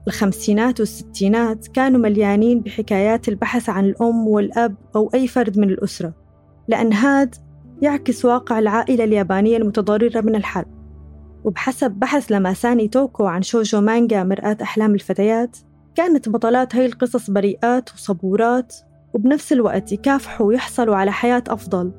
الخمسينات 0.07 0.81
والستينات 0.81 1.69
كانوا 1.69 2.01
مليانين 2.01 2.61
بحكايات 2.61 3.29
البحث 3.29 3.69
عن 3.69 3.85
الأم 3.85 4.29
والأب 4.29 4.75
أو 4.97 5.11
أي 5.15 5.27
فرد 5.29 5.59
من 5.59 5.69
الأسرة. 5.69 6.13
لأن 6.69 6.93
هاد 6.93 7.35
يعكس 7.83 8.25
واقع 8.25 8.59
العائلة 8.59 9.05
اليابانية 9.05 9.57
المتضررة 9.57 10.21
من 10.21 10.35
الحرب. 10.35 10.80
وبحسب 11.45 11.91
بحث 11.91 12.33
لماساني 12.33 12.89
توكو 12.89 13.27
عن 13.27 13.43
شوجو 13.43 13.81
مانجا 13.81 14.25
مرآة 14.25 14.57
أحلام 14.63 14.95
الفتيات 14.95 15.57
كانت 15.95 16.29
بطلات 16.29 16.77
هاي 16.77 16.87
القصص 16.87 17.31
بريئات 17.31 17.95
وصبورات 17.95 18.77
وبنفس 19.15 19.53
الوقت 19.53 19.93
يكافحوا 19.93 20.47
ويحصلوا 20.47 20.97
على 20.97 21.13
حياة 21.13 21.45
أفضل 21.49 21.93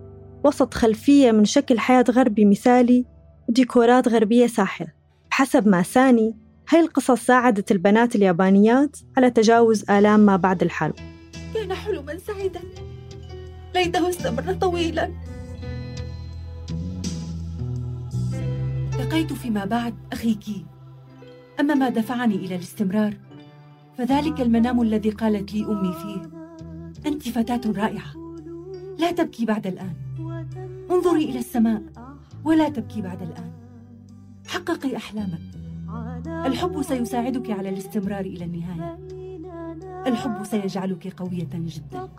وسط 0.45 0.74
خلفية 0.74 1.31
من 1.31 1.45
شكل 1.45 1.79
حياة 1.79 2.05
غربي 2.12 2.45
مثالي 2.45 3.05
وديكورات 3.50 4.07
غربية 4.07 4.48
ساحرة. 4.48 4.88
بحسب 5.31 5.67
ماساني 5.67 6.38
هاي 6.69 6.79
القصص 6.79 7.25
ساعدت 7.25 7.71
البنات 7.71 8.15
اليابانيات 8.15 8.98
على 9.17 9.29
تجاوز 9.29 9.89
آلام 9.89 10.19
ما 10.19 10.36
بعد 10.36 10.63
الحرب. 10.63 10.93
كان 11.53 11.74
حلما 11.74 12.17
سعيدا. 12.17 12.60
ليته 13.75 14.10
استمر 14.10 14.53
طويلا. 14.53 15.12
لقيت 19.01 19.34
فيما 19.34 19.65
بعد 19.65 19.96
أخي 20.13 20.34
كي. 20.34 20.65
أما 21.60 21.74
ما 21.74 21.89
دفعني 21.89 22.36
إلى 22.36 22.55
الاستمرار 22.55 23.13
فذلك 23.98 24.41
المنام 24.41 24.81
الذي 24.81 25.10
قالت 25.10 25.53
لي 25.53 25.65
أمي 25.65 25.93
فيه. 25.93 26.29
أنت 27.05 27.29
فتاة 27.29 27.72
رائعة. 27.72 28.13
لا 29.00 29.12
تبكي 29.12 29.46
بعد 29.46 29.67
الآن. 29.67 29.93
انظري 30.91 31.24
إلى 31.24 31.39
السماء 31.39 31.81
ولا 32.46 32.70
تبكي 32.70 33.01
بعد 33.01 33.22
الآن. 33.22 33.51
حققي 34.48 34.98
أحلامك. 34.98 35.41
الحب 36.46 36.81
سيساعدك 36.81 37.51
على 37.51 37.70
الاستمرار 37.70 38.25
إلى 38.25 38.46
النهاية. 38.46 39.00
الحب 40.08 40.43
سيجعلك 40.43 41.22
قوية 41.22 41.50
جدا. 41.53 42.10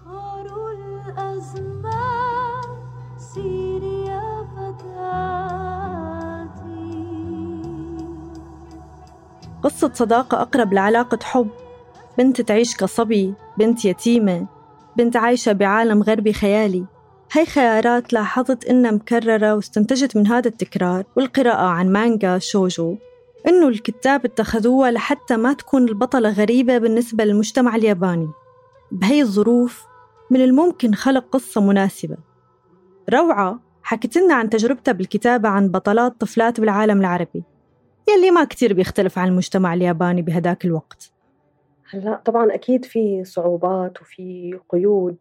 سيري 3.17 4.05
يا 4.07 4.43
قصة 9.63 9.91
صداقة 9.95 10.43
أقرب 10.43 10.73
لعلاقة 10.73 11.19
حب. 11.23 11.49
بنت 12.19 12.41
تعيش 12.41 12.77
كصبي 12.77 13.35
بنت 13.59 13.85
يتيمة 13.85 14.47
بنت 14.97 15.17
عايشة 15.17 15.53
بعالم 15.53 16.03
غربي 16.03 16.33
خيالي 16.33 16.85
هاي 17.33 17.47
خيارات 17.47 18.13
لاحظت 18.13 18.65
إنها 18.65 18.91
مكررة 18.91 19.55
واستنتجت 19.55 20.17
من 20.17 20.27
هذا 20.27 20.49
التكرار 20.49 21.05
والقراءة 21.17 21.67
عن 21.67 21.93
مانجا 21.93 22.39
شوجو. 22.39 22.97
إنه 23.49 23.69
الكتاب 23.69 24.25
اتخذوها 24.25 24.91
لحتى 24.91 25.37
ما 25.37 25.53
تكون 25.53 25.89
البطلة 25.89 26.31
غريبة 26.31 26.79
بالنسبة 26.79 27.25
للمجتمع 27.25 27.77
الياباني. 27.77 28.29
بهي 28.93 29.23
الظروف 29.23 29.85
من 30.31 30.41
الممكن 30.41 30.95
خلق 30.95 31.25
قصة 31.33 31.61
مناسبة. 31.61 32.17
روعة 33.13 33.61
حكت 33.83 34.19
لنا 34.19 34.35
عن 34.35 34.51
تجربتها 34.51 34.93
بالكتابة 34.93 35.49
عن 35.49 35.69
بطلات 35.69 36.21
طفلات 36.21 36.61
بالعالم 36.61 37.01
العربي. 37.01 37.43
يلي 38.17 38.31
ما 38.31 38.45
كتير 38.45 38.73
بيختلف 38.75 39.19
عن 39.19 39.29
المجتمع 39.29 39.75
الياباني 39.75 40.23
بهداك 40.23 40.65
الوقت. 40.65 41.13
هلا 41.91 42.23
طبعا 42.25 42.55
أكيد 42.55 42.85
في 42.85 43.25
صعوبات 43.25 44.01
وفي 44.01 44.59
قيود 44.69 45.17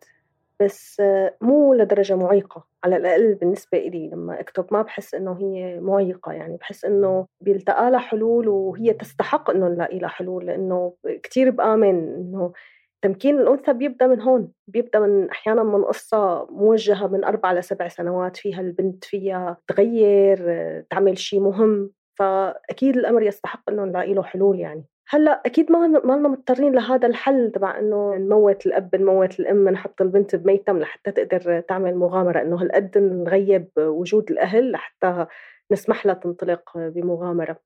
بس 0.60 1.02
مو 1.42 1.74
لدرجة 1.74 2.16
معيقة. 2.16 2.72
على 2.84 2.98
الأقل 2.98 3.36
بالنسبة 3.36 3.78
إلي 3.78 4.10
لما 4.10 4.40
أكتب 4.40 4.66
ما 4.72 4.82
بحس 4.82 5.14
إنه 5.14 5.38
هي 5.40 5.80
معيقة 5.80 6.32
يعني 6.32 6.58
بحس 6.58 6.86
إنه 6.86 7.28
بيلتقى 7.42 7.92
لها 7.92 8.00
حلول 8.00 8.48
وهي 8.48 8.94
تستحق 8.94 9.50
إنه 9.50 9.68
نلاقي 9.68 10.00
لها 10.00 10.10
حلول 10.10 10.46
لأنه 10.46 10.94
كتير 11.24 11.50
بآمن 11.50 12.14
إنه 12.14 12.54
تمكين 13.02 13.40
الأنثى 13.40 13.74
بيبدأ 13.74 14.08
من 14.08 14.22
هون 14.22 14.52
بيبدأ 14.68 15.00
من 15.00 15.30
أحيانا 15.30 15.64
من 15.64 15.84
قصة 15.84 16.46
موجهة 16.52 17.08
من 17.08 17.24
أربع 17.24 17.54
لسبع 17.54 17.88
سنوات 17.88 18.38
فيها 18.38 18.62
البنت 18.62 19.04
فيها 19.04 19.58
تغير 19.68 20.42
تعمل 20.90 21.18
شيء 21.18 21.40
مهم. 21.40 21.92
فأكيد 22.16 22.98
الأمر 22.98 23.24
يستحق 23.24 23.70
إنه 23.70 23.86
نلاقي 23.86 24.14
له 24.14 24.24
حلول 24.24 24.60
يعني. 24.60 24.86
هلأ 25.10 25.42
أكيد 25.46 25.72
ما 25.72 25.88
ما 25.88 26.14
لنا 26.14 26.30
مضطرين 26.30 26.74
لهذا 26.74 27.08
الحل 27.08 27.52
تبع 27.52 27.80
إنه 27.80 28.16
نموت 28.16 28.66
الأب 28.66 28.96
نموت 28.96 29.40
الأم 29.40 29.70
نحط 29.70 30.02
البنت 30.02 30.36
بميتم 30.36 30.80
لحتى 30.80 31.12
تقدر 31.12 31.60
تعمل 31.60 31.96
مغامرة. 31.96 32.42
إنه 32.42 32.62
هالقد 32.62 32.98
نغيب 32.98 33.68
وجود 33.78 34.32
الأهل 34.32 34.72
لحتى 34.72 35.26
نسمح 35.72 36.06
لها 36.06 36.16
تنطلق 36.16 36.72
بمغامرة. 36.76 37.58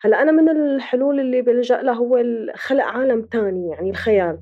هلأ 0.00 0.22
أنا 0.22 0.32
من 0.32 0.48
الحلول 0.48 1.20
اللي 1.20 1.42
بلجأ 1.42 1.82
لها 1.82 1.94
هو 1.94 2.24
خلق 2.54 2.84
عالم 2.84 3.22
تاني 3.22 3.68
يعني 3.68 3.90
الخيال. 3.90 4.38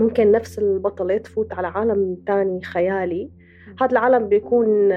ممكن 0.00 0.32
نفس 0.32 0.58
البطله 0.58 1.16
تفوت 1.16 1.52
على 1.52 1.66
عالم 1.66 2.16
تاني 2.26 2.62
خيالي. 2.62 3.30
هذا 3.80 3.92
العالم 3.92 4.28
بيكون 4.28 4.92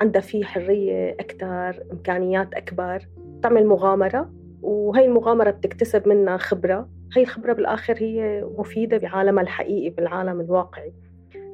عندها 0.00 0.22
فيه 0.22 0.44
حرية 0.44 1.10
أكثر 1.20 1.82
إمكانيات 1.92 2.54
أكبر 2.54 3.06
تعمل 3.42 3.66
مغامرة 3.66 4.30
وهي 4.62 5.04
المغامرة 5.04 5.50
بتكتسب 5.50 6.08
منها 6.08 6.36
خبرة. 6.36 6.88
هي 7.16 7.22
الخبرة 7.22 7.52
بالآخر 7.52 7.94
هي 7.98 8.44
مفيدة 8.58 8.98
بعالمها 8.98 9.42
الحقيقي 9.42 9.90
بالعالم 9.90 10.40
الواقعي. 10.40 10.92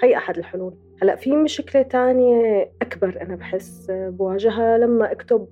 هي 0.02 0.16
أحد 0.16 0.38
الحلول. 0.38 0.74
هلأ 1.02 1.16
في 1.16 1.36
مشكلة 1.36 1.82
تانية 1.82 2.70
أكبر 2.82 3.18
أنا 3.22 3.36
بحس 3.36 3.86
بواجهها 3.90 4.78
لما 4.78 5.12
أكتب 5.12 5.46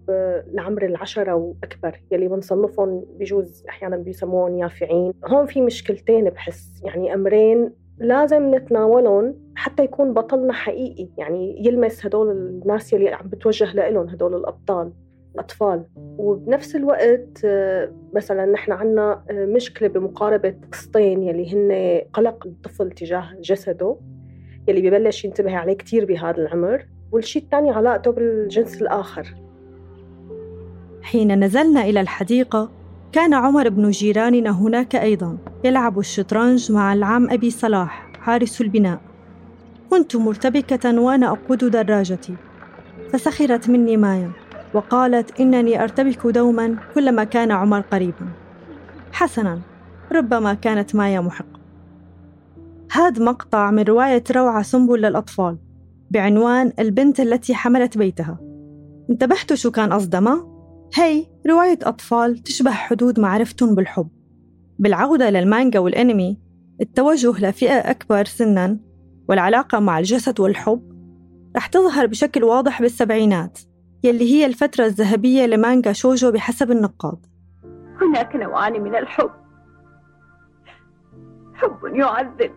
لعمر 0.52 0.84
العشرة 0.84 1.34
وأكبر 1.34 2.00
يلي 2.10 2.28
بنصنفهم 2.28 3.04
بجوز 3.18 3.64
أحيانا 3.68 3.96
بيسموهم 3.96 4.58
يافعين. 4.58 5.12
هون 5.26 5.46
في 5.46 5.60
مشكلتين 5.60 6.24
بحس 6.24 6.82
يعني 6.84 7.14
أمرين 7.14 7.81
لازم 7.98 8.54
نتناولهم 8.54 9.34
حتى 9.56 9.84
يكون 9.84 10.12
بطلنا 10.12 10.52
حقيقي. 10.52 11.08
يعني 11.18 11.66
يلمس 11.66 12.06
هدول 12.06 12.30
الناس 12.30 12.92
يلي 12.92 13.08
عم 13.08 13.28
بتوجه 13.28 13.72
لهم 13.72 14.08
هدول 14.08 14.34
الأبطال 14.34 14.92
أطفال 15.38 15.84
وبنفس 15.96 16.76
الوقت 16.76 17.44
آه، 17.44 17.92
مثلا 18.14 18.46
نحن 18.46 18.72
عنا 18.72 19.24
آه، 19.30 19.46
مشكلة 19.46 19.88
بمقاربة 19.88 20.54
قسطين 20.72 21.22
يلي 21.22 21.54
هن 21.54 22.00
قلق 22.12 22.46
الطفل 22.46 22.90
تجاه 22.90 23.28
جسده 23.40 23.96
يلي 24.68 24.90
ببلش 24.90 25.24
ينتبه 25.24 25.56
عليه 25.56 25.74
كتير 25.74 26.04
بهذا 26.04 26.36
العمر. 26.38 26.86
والشيء 27.12 27.42
الثاني 27.42 27.70
علاقته 27.70 28.10
بالجنس 28.10 28.82
الآخر. 28.82 29.34
حين 31.02 31.44
نزلنا 31.44 31.80
إلى 31.80 32.00
الحديقة 32.00 32.70
كان 33.12 33.34
عمر 33.34 33.68
بن 33.68 33.90
جيراننا 33.90 34.50
هناك 34.50 34.96
أيضا 34.96 35.38
يلعب 35.64 35.98
الشطرنج 35.98 36.72
مع 36.72 36.92
العم 36.92 37.30
أبي 37.30 37.50
صلاح 37.50 38.08
حارس 38.20 38.60
البناء. 38.60 39.00
كنت 39.90 40.16
مرتبكة 40.16 41.00
وأنا 41.00 41.28
أقود 41.28 41.64
دراجتي. 41.64 42.34
فسخرت 43.12 43.70
مني 43.70 43.96
مايا 43.96 44.30
وقالت 44.74 45.40
إنني 45.40 45.82
أرتبك 45.82 46.26
دوما 46.26 46.76
كلما 46.94 47.24
كان 47.24 47.50
عمر 47.50 47.80
قريبا. 47.80 48.28
حسنا 49.12 49.60
ربما 50.12 50.54
كانت 50.54 50.94
مايا 50.94 51.20
محقة 51.20 51.60
هذا 52.92 53.24
مقطع 53.24 53.70
من 53.70 53.82
رواية 53.82 54.24
روعة 54.30 54.62
سنبل 54.62 55.00
للأطفال 55.00 55.56
بعنوان 56.10 56.72
البنت 56.78 57.20
التي 57.20 57.54
حملت 57.54 57.98
بيتها. 57.98 58.38
انتبهتوا 59.10 59.56
شو 59.56 59.70
كان 59.70 59.92
قصدها؟ 59.92 60.51
هي 60.94 61.26
رواية 61.48 61.78
أطفال 61.82 62.38
تشبه 62.38 62.70
حدود 62.70 63.20
معرفتهم 63.20 63.74
بالحب. 63.74 64.08
بالعودة 64.78 65.30
للمانجا 65.30 65.78
والأنمي 65.78 66.38
التوجه 66.80 67.48
لفئة 67.48 67.90
أكبر 67.90 68.24
سناً 68.24 68.78
والعلاقة 69.28 69.80
مع 69.80 69.98
الجسد 69.98 70.40
والحب 70.40 70.92
رح 71.56 71.66
تظهر 71.66 72.06
بشكل 72.06 72.44
واضح 72.44 72.82
بالسبعينات 72.82 73.58
يلي 74.04 74.32
هي 74.32 74.46
الفترة 74.46 74.84
الذهبية 74.84 75.46
لمانجا 75.46 75.92
شوجو 75.92 76.30
بحسب 76.30 76.70
النقاد. 76.70 77.26
هناك 78.00 78.36
نوعان 78.36 78.82
من 78.82 78.96
الحب. 78.96 79.30
حب 81.54 81.78
يعذب 81.84 82.52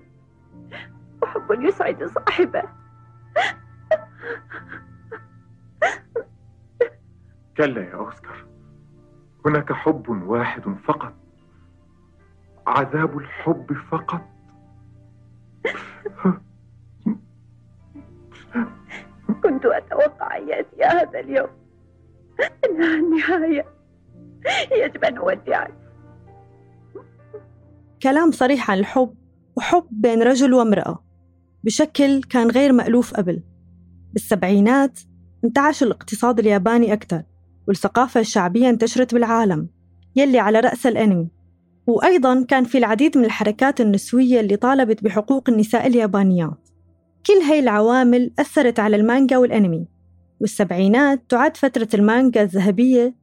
وحب 1.22 1.62
يسعد 1.62 2.04
صاحبه. 2.16 2.64
كلا 7.58 7.82
يا 7.82 7.96
أوسكار. 7.96 8.46
هناك 9.46 9.74
حب 9.74 10.10
واحد 10.10 10.64
فقط. 10.88 11.14
عذاب 12.68 13.18
الحب 13.18 13.74
فقط. 13.92 14.22
كنت 19.44 19.66
أتوقع 19.66 20.38
أن 20.38 20.50
يأتي 20.50 20.84
هذا 20.84 21.20
اليوم. 21.20 21.50
إنها 22.66 22.96
النهاية. 22.96 23.66
يجب 24.72 25.04
أن 25.04 25.18
أودعك. 25.18 25.74
كلام 28.04 28.32
صريح 28.32 28.72
عن 28.72 28.78
الحب 28.78 29.16
وحب 29.58 29.88
بين 29.92 30.24
رجل 30.24 30.54
وامرأة. 30.54 31.04
بشكل 31.64 32.24
كان 32.24 32.52
غير 32.52 32.74
مألوف 32.74 33.14
قبل. 33.14 33.44
بالسبعينات 34.14 35.00
انتعش 35.44 35.84
الاقتصاد 35.84 36.40
الياباني 36.40 36.94
أكثر. 36.94 37.24
والثقافة 37.68 38.20
الشعبية 38.20 38.70
انتشرت 38.70 39.14
بالعالم 39.14 39.68
يلي 40.16 40.40
على 40.40 40.60
رأس 40.60 40.88
الأنمي. 40.88 41.28
وأيضا 41.88 42.44
كان 42.44 42.64
في 42.64 42.78
العديد 42.78 43.18
من 43.18 43.26
الحركات 43.26 43.82
النسوية 43.82 44.40
اللي 44.40 44.56
طالبت 44.56 45.04
بحقوق 45.04 45.50
النساء 45.50 45.88
اليابانيات. 45.88 46.70
كل 47.26 47.34
هاي 47.34 47.60
العوامل 47.60 48.32
أثرت 48.40 48.80
على 48.80 48.96
المانجا 48.96 49.38
والأنمي. 49.38 49.88
والسبعينات 50.42 51.24
تعد 51.30 51.58
فترة 51.58 51.88
المانجا 51.94 52.42
الذهبية 52.42 53.16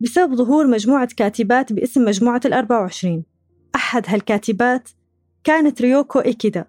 بسبب 0.00 0.34
ظهور 0.34 0.66
مجموعة 0.66 1.08
كاتبات 1.16 1.72
باسم 1.72 2.04
مجموعة 2.04 2.40
الأربع 2.44 2.80
وعشرين. 2.80 3.24
أحد 3.74 4.04
هالكاتبات 4.08 4.88
كانت 5.44 5.82
ريوكو 5.82 6.18
إيكيدا 6.18 6.64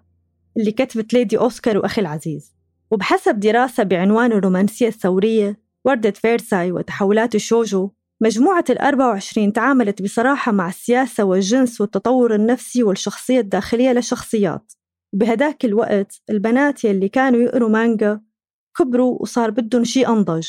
اللي 0.56 0.72
كتبت 0.72 1.14
ليدي 1.14 1.38
أوسكار 1.38 1.78
وأخي 1.78 2.00
العزيز. 2.00 2.54
وبحسب 2.90 3.40
دراسة 3.40 3.82
بعنوان 3.82 4.32
الرومانسية 4.32 4.88
الثورية 4.88 5.63
وردة 5.86 6.10
فيرساي 6.10 6.72
وتحولات 6.72 7.34
الشوجو 7.34 7.90
مجموعة 8.22 8.64
الأربع 8.70 9.06
وعشرين 9.06 9.52
تعاملت 9.52 10.02
بصراحة 10.02 10.52
مع 10.52 10.68
السياسة 10.68 11.24
والجنس 11.24 11.80
والتطور 11.80 12.34
النفسي 12.34 12.82
والشخصية 12.82 13.40
الداخلية 13.40 13.90
للشخصيات. 13.90 14.72
وبهداك 15.14 15.64
الوقت 15.64 16.22
البنات 16.30 16.84
يلي 16.84 17.08
كانوا 17.08 17.40
يقروا 17.40 17.68
مانجا 17.68 18.20
كبروا 18.78 19.22
وصار 19.22 19.50
بدهم 19.50 19.84
شي 19.84 20.06
أنضج 20.06 20.48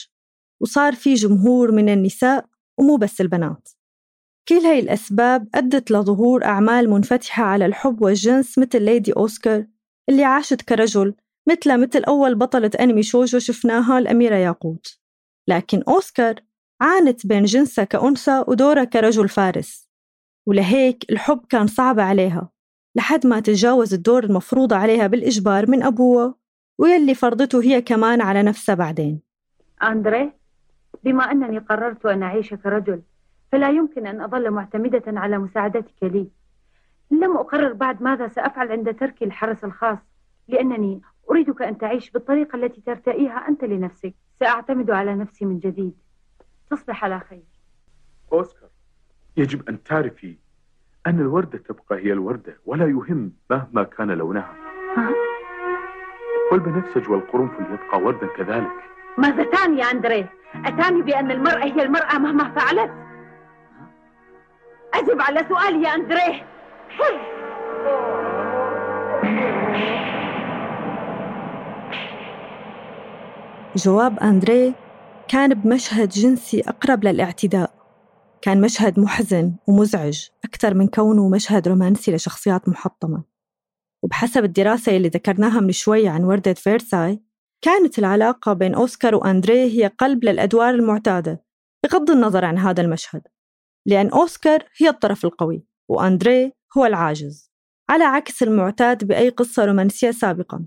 وصار 0.62 0.96
في 0.96 1.14
جمهور 1.14 1.72
من 1.72 1.90
النساء 1.90 2.46
ومو 2.80 2.98
بس 2.98 3.22
البنات. 3.22 3.70
كل 4.48 4.56
هاي 4.56 4.80
الأسباب 4.80 5.48
أدت 5.56 5.92
لظهور 5.92 6.46
أعمال 6.46 6.90
منفتحة 6.90 7.44
على 7.44 7.66
الحب 7.66 8.02
والجنس 8.02 8.58
مثل 8.58 8.82
ليدي 8.82 9.14
أوسكار 9.14 9.66
اللي 10.10 10.24
عاشت 10.24 10.62
كرجل 10.62 11.14
مثل 11.50 11.78
مثل 11.82 12.04
أول 12.04 12.36
بطلة 12.36 12.72
أنمي 12.80 13.04
شوجو 13.04 13.40
شفناها 13.40 14.00
الأميرة 14.00 14.36
ياقوت. 14.36 15.05
لكن 15.48 15.84
أوسكار 15.88 16.36
عانت 16.82 17.28
بين 17.28 17.44
جنسها 17.44 17.86
كأنثى 17.86 18.44
ودورها 18.48 18.84
كرجل 18.84 19.30
فارس. 19.30 19.90
ولهيك 20.46 21.06
الحب 21.12 21.46
كان 21.50 21.68
صعب 21.68 22.00
عليها 22.00 22.50
لحد 22.96 23.28
ما 23.28 23.40
تتجاوز 23.40 23.94
الدور 23.94 24.24
المفروض 24.24 24.74
عليها 24.74 25.08
بالإجبار 25.08 25.70
من 25.70 25.84
أبوها 25.84 26.36
ويلي 26.78 27.16
فرضته 27.16 27.64
هي 27.64 27.82
كمان 27.82 28.22
على 28.22 28.44
نفسها 28.44 28.76
بعدين. 28.76 29.22
أندري 29.84 30.32
بما 31.04 31.32
أنني 31.32 31.58
قررت 31.58 32.06
أن 32.06 32.24
أعيش 32.24 32.54
كرجل 32.54 33.02
فلا 33.52 33.70
يمكن 33.70 34.08
أن 34.08 34.22
أظل 34.22 34.52
معتمدة 34.52 35.04
على 35.08 35.38
مساعدتك 35.38 36.04
لي. 36.04 36.28
لم 37.12 37.38
أقرر 37.38 37.74
بعد 37.74 38.02
ماذا 38.02 38.28
سأفعل 38.28 38.72
عند 38.72 38.96
ترك 39.00 39.24
الحرس 39.24 39.64
الخاص 39.64 39.98
لأنني 40.48 41.02
أريدك 41.32 41.62
أن 41.62 41.78
تعيش 41.78 42.12
بالطريقة 42.12 42.56
التي 42.56 42.82
ترتئيها 42.82 43.48
أنت 43.48 43.64
لنفسك. 43.64 44.14
سأعتمد 44.40 44.92
على 44.92 45.16
نفسي 45.16 45.46
من 45.46 45.60
جديد. 45.60 45.94
تصبح 46.72 47.04
على 47.04 47.20
خير. 47.20 47.44
أوسكار 48.34 48.70
يجب 49.38 49.70
أن 49.70 49.84
تعرفي 49.84 50.38
أن 51.08 51.20
الوردة 51.20 51.58
تبقى 51.58 51.96
هي 51.96 52.14
الوردة 52.14 52.58
ولا 52.66 52.86
يهم 52.86 53.32
مهما 53.50 53.84
كان 53.84 54.12
لونها. 54.12 54.56
والبنفسج 56.52 57.10
والقرنفل 57.10 57.64
يبقى 57.74 58.02
وردا 58.02 58.28
كذلك. 58.28 58.72
ماذا 59.18 59.44
تعني 59.44 59.80
يا 59.80 59.92
أندريه؟ 59.92 60.34
أتاني 60.66 61.02
بأن 61.02 61.32
المرأة 61.32 61.64
هي 61.64 61.84
المرأة 61.84 62.18
مهما 62.18 62.50
فعلت؟ 62.50 62.92
أجب 64.94 65.22
على 65.22 65.46
سؤالي 65.50 65.84
يا 65.84 65.96
أندريه. 65.96 66.46
جواب 73.76 74.20
أندريه 74.20 74.74
كان 75.28 75.54
بمشهد 75.54 76.10
جنسي 76.10 76.62
أقرب 76.62 77.04
للاعتداء. 77.04 77.74
كان 78.42 78.62
مشهد 78.62 79.00
محزن 79.00 79.56
ومزعج 79.68 80.28
أكثر 80.46 80.74
من 80.74 80.88
كونه 80.88 81.30
مشهد 81.30 81.68
رومانسي 81.68 82.12
لشخصيات 82.16 82.70
محطمة. 82.70 83.24
وبحسب 84.04 84.44
الدراسة 84.44 84.98
اللي 84.98 85.08
ذكرناها 85.08 85.60
من 85.60 85.72
شوي 85.72 86.08
عن 86.08 86.24
وردة 86.24 86.54
فيرساي 86.54 87.22
كانت 87.62 88.00
العلاقة 88.00 88.54
بين 88.54 88.76
أوسكار 88.76 89.16
وأندريه 89.16 89.66
هي 89.66 89.88
قلب 89.88 90.24
للأدوار 90.24 90.74
المعتادة 90.74 91.46
بغض 91.84 92.12
النظر 92.12 92.46
عن 92.46 92.58
هذا 92.58 92.82
المشهد 92.82 93.22
لأن 93.88 94.10
أوسكار 94.10 94.64
هي 94.78 94.90
الطرف 94.90 95.26
القوي 95.26 95.66
وأندريه 95.90 96.54
هو 96.78 96.86
العاجز. 96.86 97.52
على 97.90 98.04
عكس 98.04 98.44
المعتاد 98.44 99.04
بأي 99.04 99.30
قصة 99.30 99.66
رومانسية 99.66 100.12
سابقا 100.12 100.66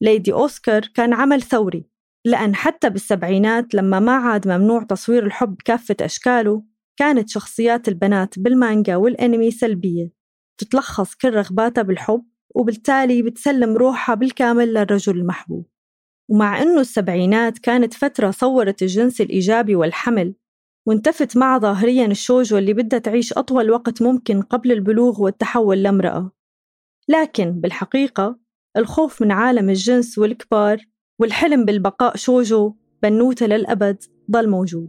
ليدي 0.00 0.32
أوسكار 0.32 0.80
كان 0.94 1.14
عمل 1.14 1.42
ثوري 1.42 1.95
لأن 2.26 2.54
حتى 2.54 2.90
بالسبعينات 2.90 3.74
لما 3.74 4.00
ما 4.00 4.12
عاد 4.12 4.48
ممنوع 4.48 4.82
تصوير 4.82 5.26
الحب 5.26 5.56
كافة 5.64 5.96
أشكاله 6.00 6.62
كانت 6.96 7.28
شخصيات 7.28 7.88
البنات 7.88 8.38
بالمانجا 8.38 8.96
والأنمي 8.96 9.50
سلبية. 9.50 10.12
تتلخص 10.58 11.14
كل 11.14 11.34
رغباتها 11.34 11.82
بالحب 11.82 12.24
وبالتالي 12.54 13.22
بتسلم 13.22 13.76
روحها 13.76 14.14
بالكامل 14.14 14.74
للرجل 14.74 15.16
المحبوب. 15.18 15.66
ومع 16.28 16.62
أنه 16.62 16.80
السبعينات 16.80 17.58
كانت 17.58 17.94
فترة 17.94 18.30
صورت 18.30 18.82
الجنس 18.82 19.20
الإيجابي 19.20 19.74
والحمل 19.74 20.34
وانتفت 20.86 21.36
مع 21.36 21.58
ظاهريا 21.58 22.06
الشوجو 22.06 22.58
اللي 22.58 22.72
بدها 22.72 22.98
تعيش 22.98 23.32
أطول 23.32 23.70
وقت 23.70 24.02
ممكن 24.02 24.42
قبل 24.42 24.72
البلوغ 24.72 25.22
والتحول 25.22 25.82
لامرأة. 25.82 26.32
لكن 27.08 27.60
بالحقيقة 27.60 28.38
الخوف 28.76 29.22
من 29.22 29.32
عالم 29.32 29.70
الجنس 29.70 30.18
والكبار 30.18 30.86
والحلم 31.18 31.64
بالبقاء 31.64 32.16
شوجو 32.16 32.72
بنوتة 33.02 33.46
للأبد 33.46 33.96
ضل 34.30 34.48
موجود. 34.48 34.88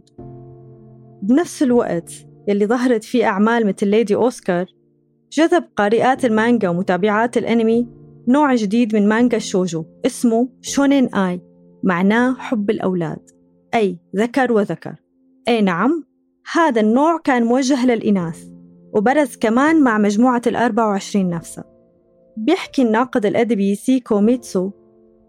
بنفس 1.22 1.62
الوقت 1.62 2.12
يلي 2.48 2.66
ظهرت 2.66 3.04
فيه 3.04 3.24
أعمال 3.24 3.66
مثل 3.66 3.88
ليدي 3.88 4.14
أوسكار 4.14 4.66
جذب 5.32 5.64
قارئات 5.76 6.24
المانجا 6.24 6.68
ومتابعات 6.68 7.36
الأنمي 7.36 7.88
نوع 8.28 8.54
جديد 8.54 8.96
من 8.96 9.08
مانجا 9.08 9.36
الشوجو 9.36 9.84
اسمه 10.06 10.48
شونين 10.60 11.14
آي 11.14 11.40
معناه 11.84 12.34
حب 12.34 12.70
الأولاد 12.70 13.30
أي 13.74 13.98
ذكر 14.16 14.52
وذكر. 14.52 14.94
أي 15.48 15.60
نعم 15.60 16.04
هذا 16.52 16.80
النوع 16.80 17.18
كان 17.24 17.44
موجه 17.44 17.86
للإناث 17.86 18.44
وبرز 18.92 19.36
كمان 19.36 19.82
مع 19.82 19.98
مجموعة 19.98 20.42
الأربع 20.46 20.86
وعشرين 20.86 21.30
نفسها 21.30 21.64
بيحكي 22.36 22.82
الناقد 22.82 23.26
الأدبي 23.26 23.74
سيكو 23.74 24.20
ميتسو 24.20 24.70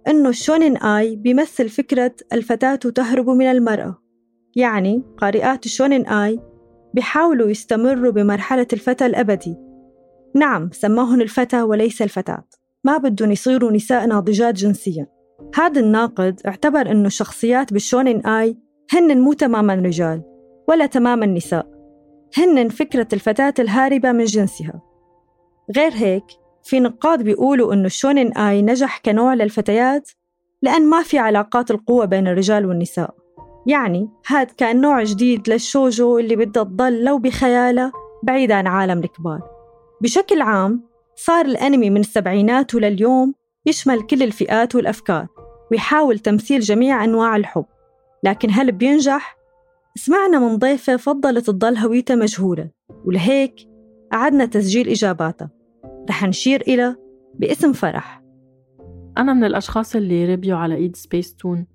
إنه 0.08 0.30
الشونين 0.30 0.78
آي 0.78 1.16
بيمثل 1.16 1.70
فكرة 1.70 2.16
الفتاة 2.34 2.76
تهرب 2.76 3.30
من 3.30 3.46
المرأة. 3.46 3.98
يعني 4.56 5.04
قارئات 5.18 5.66
الشونين 5.66 6.08
آي 6.08 6.40
بيحاولوا 6.94 7.50
يستمروا 7.50 8.12
بمرحلة 8.12 8.68
الفتى 8.74 9.06
الأبدي. 9.06 9.56
نعم 10.36 10.70
سماهن 10.72 11.22
الفتى 11.22 11.62
وليس 11.62 12.02
الفتاة. 12.02 12.44
ما 12.84 12.98
بدهم 12.98 13.32
يصيروا 13.32 13.72
نساء 13.72 14.08
ناضجات 14.08 14.56
جنسيا. 14.56 15.08
هذا 15.56 15.82
الناقد 15.82 16.42
اعتبر 16.48 16.92
أنه 16.92 17.08
الشخصيات 17.08 17.74
بالشونين 17.74 18.26
آي 18.26 18.58
هن 18.94 19.22
مو 19.22 19.34
تماما 19.34 19.76
رجال 19.76 20.24
ولا 20.68 20.86
تماما 20.86 21.26
نساء. 21.26 21.68
هن 22.38 22.70
فكرة 22.70 23.08
الفتاة 23.14 23.54
الهاربة 23.60 24.12
من 24.12 24.24
جنسها. 24.24 24.82
غير 25.76 25.92
هيك 25.94 26.26
في 26.70 26.80
نقاد 26.80 27.22
بيقولوا 27.24 27.74
أنه 27.74 27.86
الشونين 27.86 28.38
آي 28.38 28.62
نجح 28.62 29.02
كنوع 29.06 29.34
للفتيات 29.34 30.10
لأن 30.62 30.90
ما 30.90 31.04
في 31.04 31.18
علاقات 31.18 31.72
القوة 31.72 32.06
بين 32.06 32.28
الرجال 32.28 32.66
والنساء. 32.66 33.16
يعني 33.68 34.10
هاد 34.28 34.52
كان 34.52 34.82
نوع 34.82 35.04
جديد 35.04 35.50
للشوجو 35.50 36.20
اللي 36.20 36.36
بدها 36.36 36.64
تضل 36.64 37.04
لو 37.04 37.18
بخيالها 37.18 37.92
بعيد 38.24 38.52
عن 38.52 38.68
عالم 38.68 39.00
الكبار. 39.00 39.42
بشكل 40.02 40.42
عام 40.42 40.84
صار 41.16 41.46
الأنمي 41.46 41.90
من 41.90 42.00
السبعينات 42.00 42.76
ولليوم 42.76 43.34
يشمل 43.66 44.02
كل 44.02 44.24
الفئات 44.24 44.76
والأفكار 44.76 45.28
ويحاول 45.72 46.20
تمثيل 46.20 46.60
جميع 46.60 47.04
أنواع 47.04 47.36
الحب. 47.36 47.66
لكن 48.24 48.50
هل 48.52 48.72
بينجح؟ 48.72 49.38
سمعنا 49.96 50.40
من 50.40 50.58
ضيفة 50.58 50.98
فضلت 50.98 51.48
تضل 51.48 51.78
هويتها 51.78 52.16
مجهولة 52.16 52.70
ولهيك 53.06 53.56
أعدنا 54.14 54.46
تسجيل 54.46 54.90
إجاباتها. 54.90 55.59
رح 56.10 56.24
نشير 56.24 56.62
إلى 56.62 56.96
باسم 57.36 57.74
فرح. 57.74 58.24
أنا 59.18 59.34
من 59.34 59.44
الأشخاص 59.44 59.96
اللي 59.96 60.34
ربيوا 60.34 60.58
على 60.58 60.76
إيد 60.76 60.96
سبيس 60.96 61.36
تون 61.36 61.68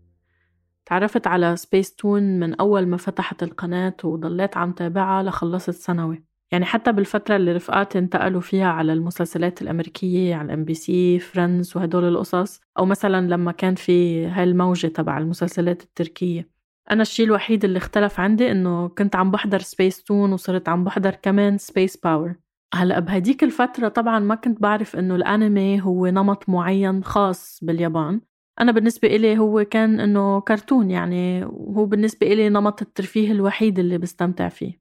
تعرفت 0.86 1.26
على 1.26 1.56
سبيس 1.56 1.94
تون 1.94 2.22
من 2.22 2.54
أول 2.54 2.86
ما 2.86 2.96
فتحت 2.96 3.42
القناة 3.42 3.96
وضليت 4.04 4.56
عم 4.56 4.72
تابعها 4.72 5.22
لخلصت 5.22 5.70
ثانوي. 5.70 6.24
يعني 6.52 6.64
حتى 6.64 6.92
بالفترة 6.92 7.36
اللي 7.36 7.52
رفقاتي 7.52 7.98
انتقلوا 7.98 8.40
فيها 8.40 8.66
على 8.66 8.92
المسلسلات 8.92 9.62
الأمريكية 9.62 10.34
على 10.34 10.46
ال 10.46 10.64
MBC 10.64 11.18
Friends 11.18 11.76
وهدول 11.76 12.04
القصص 12.04 12.60
أو 12.78 12.84
مثلا 12.84 13.28
لما 13.28 13.52
كان 13.52 13.74
في 13.74 14.26
هاي 14.26 14.44
الموجة 14.44 14.86
تبع 14.86 15.18
المسلسلات 15.18 15.82
التركية. 15.82 16.48
أنا 16.90 17.02
الشيء 17.02 17.26
الوحيد 17.26 17.64
اللي 17.64 17.76
اختلف 17.76 18.20
عندي 18.20 18.50
إنه 18.50 18.88
كنت 18.88 19.16
عم 19.16 19.30
بحضر 19.30 19.58
سبيس 19.58 20.02
تون 20.02 20.32
وصرت 20.32 20.68
عم 20.68 20.84
بحضر 20.84 21.14
كمان 21.14 21.58
سبيس 21.58 21.96
باور 21.96 22.34
هلأ 22.74 22.98
بهديك 22.98 23.44
الفترة 23.44 23.88
طبعا 23.88 24.18
ما 24.18 24.34
كنت 24.34 24.62
بعرف 24.62 24.96
إنه 24.96 25.14
الأنمي 25.14 25.82
هو 25.82 26.06
نمط 26.06 26.48
معين 26.48 27.04
خاص 27.04 27.58
باليابان. 27.62 28.20
أنا 28.60 28.72
بالنسبة 28.72 29.08
إلي 29.08 29.38
هو 29.38 29.64
كان 29.64 30.00
إنه 30.00 30.40
كرتون 30.40 30.90
يعني 30.90 31.44
وهو 31.44 31.86
بالنسبة 31.86 32.26
إلي 32.26 32.48
نمط 32.48 32.82
الترفيه 32.82 33.32
الوحيد 33.32 33.78
اللي 33.78 33.98
بستمتع 33.98 34.48
فيه. 34.48 34.80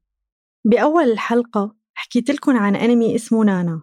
بأول 0.65 1.03
الحلقة 1.03 1.75
حكيت 1.93 2.31
لكم 2.31 2.57
عن 2.57 2.75
أنمي 2.75 3.15
اسمه 3.15 3.43
نانا. 3.43 3.81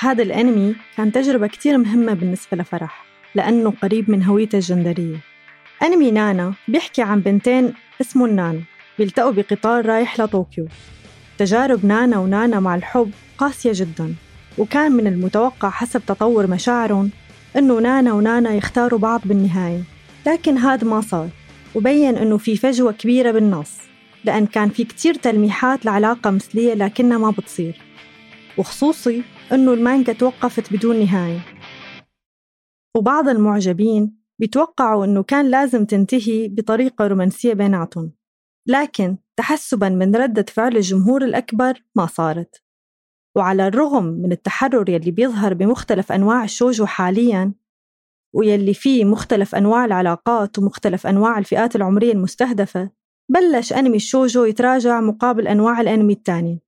هذا 0.00 0.22
الأنمي 0.22 0.76
كان 0.96 1.12
تجربة 1.12 1.46
كتير 1.46 1.78
مهمة 1.78 2.14
بالنسبة 2.14 2.56
لفرح 2.56 3.06
لأنه 3.34 3.70
قريب 3.70 4.10
من 4.10 4.24
هويتها 4.24 4.58
الجندرية. 4.58 5.20
أنمي 5.82 6.10
نانا 6.10 6.54
بيحكي 6.68 7.02
عن 7.02 7.20
بنتين 7.20 7.74
اسمه 8.00 8.26
نان 8.26 8.62
بيلتقوا 8.98 9.32
بقطار 9.32 9.86
رايح 9.86 10.20
لطوكيو. 10.20 10.66
تجارب 11.38 11.86
نانا 11.86 12.18
ونانا 12.18 12.60
مع 12.60 12.74
الحب 12.74 13.10
قاسية 13.38 13.72
جدا. 13.74 14.14
وكان 14.58 14.92
من 14.92 15.06
المتوقع 15.06 15.70
حسب 15.70 16.02
تطور 16.06 16.46
مشاعرهم 16.46 17.10
إنه 17.56 17.78
نانا 17.78 18.12
ونانا 18.12 18.54
يختاروا 18.54 18.98
بعض 18.98 19.20
بالنهاية. 19.24 19.82
لكن 20.26 20.58
هذا 20.58 20.84
ما 20.88 21.00
صار 21.00 21.28
وبين 21.74 22.16
إنه 22.16 22.38
في 22.38 22.56
فجوة 22.56 22.92
كبيرة 22.92 23.30
بالنص 23.30 23.72
لأن 24.24 24.46
كان 24.46 24.68
في 24.68 24.84
كتير 24.84 25.14
تلميحات 25.14 25.84
لعلاقة 25.84 26.30
مثلية 26.30 26.74
لكنها 26.74 27.18
ما 27.18 27.30
بتصير. 27.30 27.80
وخصوصي 28.58 29.22
إنه 29.52 29.72
المانجا 29.72 30.12
توقفت 30.12 30.72
بدون 30.72 31.00
نهاية. 31.00 31.40
وبعض 32.96 33.28
المعجبين 33.28 34.16
بيتوقعوا 34.38 35.04
إنه 35.04 35.22
كان 35.22 35.50
لازم 35.50 35.84
تنتهي 35.84 36.48
بطريقة 36.48 37.06
رومانسية 37.06 37.54
بيناتهم. 37.54 38.15
لكن 38.66 39.16
تحسبا 39.36 39.88
من 39.88 40.16
ردة 40.16 40.46
فعل 40.48 40.76
الجمهور 40.76 41.24
الأكبر 41.24 41.82
ما 41.94 42.06
صارت. 42.06 42.62
وعلى 43.36 43.66
الرغم 43.66 44.04
من 44.04 44.32
التحرر 44.32 44.88
يلي 44.88 45.10
بيظهر 45.10 45.54
بمختلف 45.54 46.12
أنواع 46.12 46.44
الشوجو 46.44 46.86
حالياً 46.86 47.54
ويلي 48.36 48.74
فيه 48.74 49.04
مختلف 49.04 49.54
أنواع 49.54 49.84
العلاقات 49.84 50.58
ومختلف 50.58 51.06
أنواع 51.06 51.38
الفئات 51.38 51.76
العمرية 51.76 52.12
المستهدفة 52.12 52.90
بلش 53.28 53.72
أنمي 53.72 53.96
الشوجو 53.96 54.44
يتراجع 54.44 55.00
مقابل 55.00 55.48
أنواع 55.48 55.80
الأنمي 55.80 56.12
التانية 56.12 56.58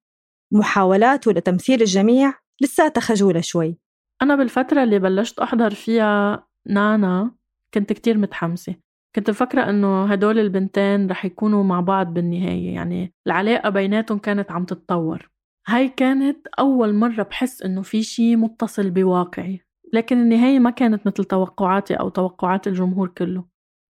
محاولاته 0.52 1.32
لتمثيل 1.32 1.80
الجميع 1.80 2.34
لساتها 2.61 3.00
خجولة 3.00 3.40
شوي. 3.40 3.78
أنا 4.22 4.37
بالفترة 4.37 4.82
اللي 4.82 4.98
بلشت 4.98 5.38
أحضر 5.38 5.74
فيها 5.74 6.46
نانا 6.66 7.34
كنت 7.74 7.92
كتير 7.92 8.18
متحمسة. 8.18 8.74
كنت 9.18 9.31
مفكرة 9.31 9.70
إنه 9.70 10.04
هدول 10.04 10.38
البنتين 10.38 11.11
رح 11.11 11.24
يكونوا 11.24 11.64
مع 11.64 11.81
بعض 11.81 12.14
بالنهاية 12.14 12.74
يعني 12.74 13.12
العلاقة 13.26 13.70
بيناتهم 13.70 14.18
كانت 14.18 14.50
عم 14.50 14.64
تتطور. 14.64 15.31
هاي 15.68 15.88
كانت 15.88 16.46
أول 16.59 16.94
مرة 16.94 17.22
بحس 17.22 17.62
إنه 17.62 17.83
في 17.83 18.02
شي 18.02 18.37
متصل 18.37 18.90
بواقعي 18.90 19.61
لكن 19.92 20.18
النهاية 20.18 20.59
ما 20.59 20.70
كانت 20.70 21.07
مثل 21.07 21.24
توقعاتي 21.24 21.94
أو 21.94 22.09
توقعات 22.09 22.66
الجمهور 22.66 23.09
كله. 23.09 23.44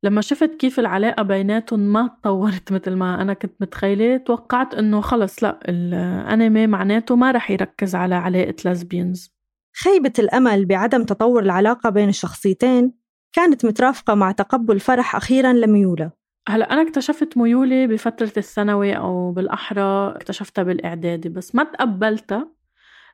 لما 0.05 0.21
شفت 0.21 0.55
كيف 0.55 0.79
العلاقة 0.81 1.23
بيناتهم 1.23 1.81
ما 1.81 2.07
تطورت 2.07 2.73
مثل 2.77 2.95
ما 2.95 3.23
أنا 3.23 3.35
كنت 3.35 3.53
متخيلة 3.61 4.17
توقعت 4.17 4.75
إنه 4.75 5.01
خلص 5.01 5.45
لا 5.45 5.61
الأنمي 5.69 6.67
معناته 6.67 7.17
ما 7.17 7.31
رح 7.31 7.51
يركز 7.51 7.95
على 7.95 8.15
علاقة 8.15 8.55
لازبينز 8.65 9.39
خيبة 9.83 10.13
الأمل 10.19 10.65
بعدم 10.65 11.05
تطور 11.05 11.43
العلاقة 11.43 11.91
بين 11.91 12.09
الشخصيتين 12.09 13.08
كانت 13.33 13.67
مترافقة 13.67 14.15
مع 14.15 14.33
تقبل 14.33 14.81
فرح 14.81 15.17
أخيرا 15.17 15.53
لميوله 15.53 16.11
هلا 16.49 16.73
أنا 16.73 16.83
اكتشفت 16.83 17.37
ميولي 17.37 17.87
بفترة 17.87 18.33
الثانوي 18.37 18.97
أو 18.97 19.33
بالأحرى 19.33 20.11
اكتشفتها 20.17 20.63
بالإعدادي 20.63 21.29
بس 21.29 21.55
ما 21.55 21.65
تقبلتها 21.65 22.53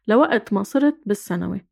لوقت 0.08 0.52
ما 0.52 0.62
صرت 0.62 1.00
بالثانوي. 1.06 1.66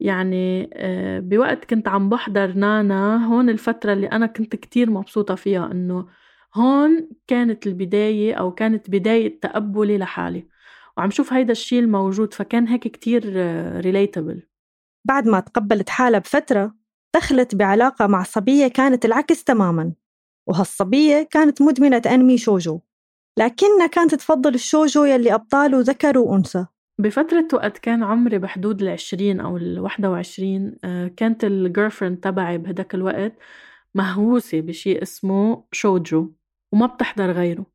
يعني 0.00 0.70
آه، 0.74 1.20
بوقت 1.20 1.64
كنت 1.64 1.88
عم 1.88 2.08
بحضر 2.08 2.52
نانا 2.52 3.26
هون 3.26 3.50
الفترة 3.50 3.92
اللي 3.92 4.06
أنا 4.06 4.26
كنت 4.26 4.56
كتير 4.56 4.90
مبسوطة 4.90 5.34
فيها 5.34 5.72
إنه 5.72 6.08
هون 6.54 7.08
كانت 7.26 7.66
البداية 7.66 8.34
أو 8.34 8.54
كانت 8.54 8.90
بداية 8.90 9.40
تقبلي 9.40 9.98
لحالي. 9.98 10.48
وعم 10.96 11.10
شوف 11.10 11.32
هيدا 11.32 11.52
الشيء 11.52 11.80
الموجود 11.80 12.34
فكان 12.34 12.68
هيك 12.68 12.88
كتير 12.88 13.22
relatable 13.80 14.42
بعد 15.04 15.28
ما 15.28 15.40
تقبلت 15.40 15.88
حالها 15.88 16.18
بفترة 16.18 16.74
دخلت 17.14 17.54
بعلاقة 17.54 18.06
مع 18.06 18.22
صبية 18.22 18.68
كانت 18.68 19.04
العكس 19.04 19.44
تماما 19.44 19.92
وهالصبية 20.46 21.28
كانت 21.30 21.62
مدمنة 21.62 22.02
أنمي 22.06 22.38
شوجو 22.38 22.80
لكنها 23.38 23.86
كانت 23.86 24.14
تفضل 24.14 24.54
الشوجو 24.54 25.04
يلي 25.04 25.34
أبطاله 25.34 25.80
ذكر 25.80 26.18
وأنثى. 26.18 26.66
بفترة 26.98 27.48
وقت 27.52 27.78
كان 27.78 28.02
عمري 28.02 28.38
بحدود 28.38 28.82
العشرين 28.82 29.40
أو 29.40 29.56
الواحدة 29.56 30.10
وعشرين 30.10 30.76
آه، 30.84 31.08
كانت 31.16 31.44
ال 31.44 31.50
girlfriend 31.50 32.16
تبعي 32.16 32.58
بهداك 32.58 32.94
الوقت 32.94 33.32
مهووسة 33.94 34.60
بشي 34.60 35.02
اسمه 35.02 35.64
شوجو 35.72 36.32
وما 36.72 36.86
بتحضر 36.86 37.30
غيره. 37.30 37.66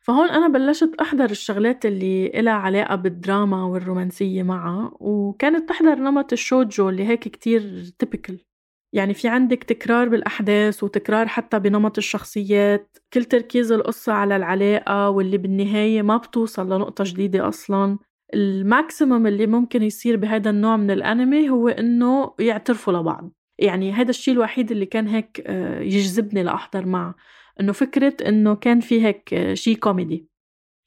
فهون 0.00 0.30
أنا 0.30 0.48
بلشت 0.48 0.94
أحضر 1.00 1.30
الشغلات 1.30 1.86
اللي 1.86 2.26
إلها 2.26 2.52
علاقة 2.52 2.94
بالدراما 2.94 3.64
والرومانسية 3.64 4.42
معها 4.42 4.90
وكانت 5.00 5.68
تحضر 5.68 5.94
نمط 5.94 6.32
الشوجو 6.32 6.88
اللي 6.88 7.06
هيك 7.06 7.20
كتير 7.20 7.84
typical 7.98 8.47
يعني 8.92 9.14
في 9.14 9.28
عندك 9.28 9.64
تكرار 9.64 10.08
بالأحداث 10.08 10.84
وتكرار 10.84 11.28
حتى 11.28 11.58
بنمط 11.58 11.98
الشخصيات. 11.98 12.98
كل 13.12 13.24
تركيز 13.24 13.72
القصة 13.72 14.12
على 14.12 14.36
العلاقة 14.36 15.10
واللي 15.10 15.38
بالنهاية 15.38 16.02
ما 16.02 16.16
بتوصل 16.16 16.66
لنقطة 16.72 17.04
جديدة 17.06 17.48
أصلاً. 17.48 17.98
ال 18.34 18.46
maximum 18.46 19.26
اللي 19.26 19.46
ممكن 19.46 19.82
يصير 19.82 20.16
بهذا 20.16 20.50
النوع 20.50 20.76
من 20.76 20.90
الأنمي 20.90 21.50
هو 21.50 21.68
إنه 21.68 22.34
يعترفوا 22.38 22.92
لبعض. 22.92 23.32
يعني 23.58 23.92
هذا 23.92 24.10
الشيء 24.10 24.34
الوحيد 24.34 24.70
اللي 24.70 24.86
كان 24.86 25.08
هيك 25.08 25.42
آه، 25.46 25.80
يجذبني 25.80 26.42
لأحضر 26.42 26.86
معه. 26.86 27.14
إنه 27.60 27.72
فكرة 27.72 28.16
إنه 28.28 28.54
كان 28.54 28.80
في 28.80 29.04
هيك 29.06 29.34
آه، 29.34 29.54
شيء 29.54 29.76
كوميدي. 29.76 30.28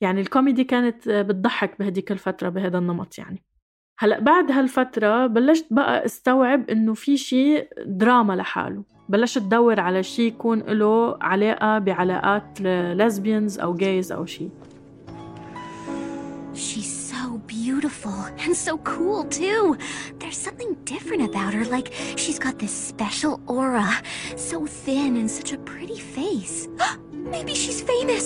يعني 0.02 0.22
الكوميدي 0.22 0.64
كانت 0.64 1.08
آه، 1.08 1.22
بتضحك 1.22 1.80
بهديك 1.80 2.12
الفترة 2.12 2.50
بهذا 2.50 2.78
النمط 2.78 3.18
يعني. 3.18 3.44
هلا 4.02 4.20
بعد 4.20 4.52
هالفتره 4.52 5.28
بلشت 5.28 5.66
بقى 5.72 6.06
استوعب 6.06 6.70
انه 6.70 6.94
في 6.94 7.18
شيء 7.18 7.68
دراما 7.86 8.34
لحاله 8.34 8.84
بلشت 9.10 9.38
ادور 9.38 9.80
على 9.80 10.04
شيء 10.04 10.28
يكون 10.28 10.60
له 10.60 11.18
علاقه 11.22 11.80
بعلاقات 11.80 12.62
lesbians 12.62 13.60
أو 13.60 13.74
gays 13.74 14.12
أو 14.12 14.26
شيء 14.26 14.50
beautiful 17.66 18.22
and 18.46 18.56
so 18.68 18.74
cool, 18.92 19.22
too. 19.40 19.78
There's 20.20 20.42
something 20.48 20.72
different 20.94 21.24
about 21.30 21.54
her, 21.54 21.66
like 21.76 21.88
she's 22.22 22.40
got 22.46 22.56
this 22.60 22.76
special 22.92 23.34
aura. 23.48 23.90
So 24.48 24.56
thin 24.84 25.12
and 25.22 25.30
such 25.40 25.52
a 25.58 25.60
pretty 25.72 26.00
face. 26.18 26.58
Maybe 27.34 27.54
she's 27.62 27.82
famous. 27.94 28.26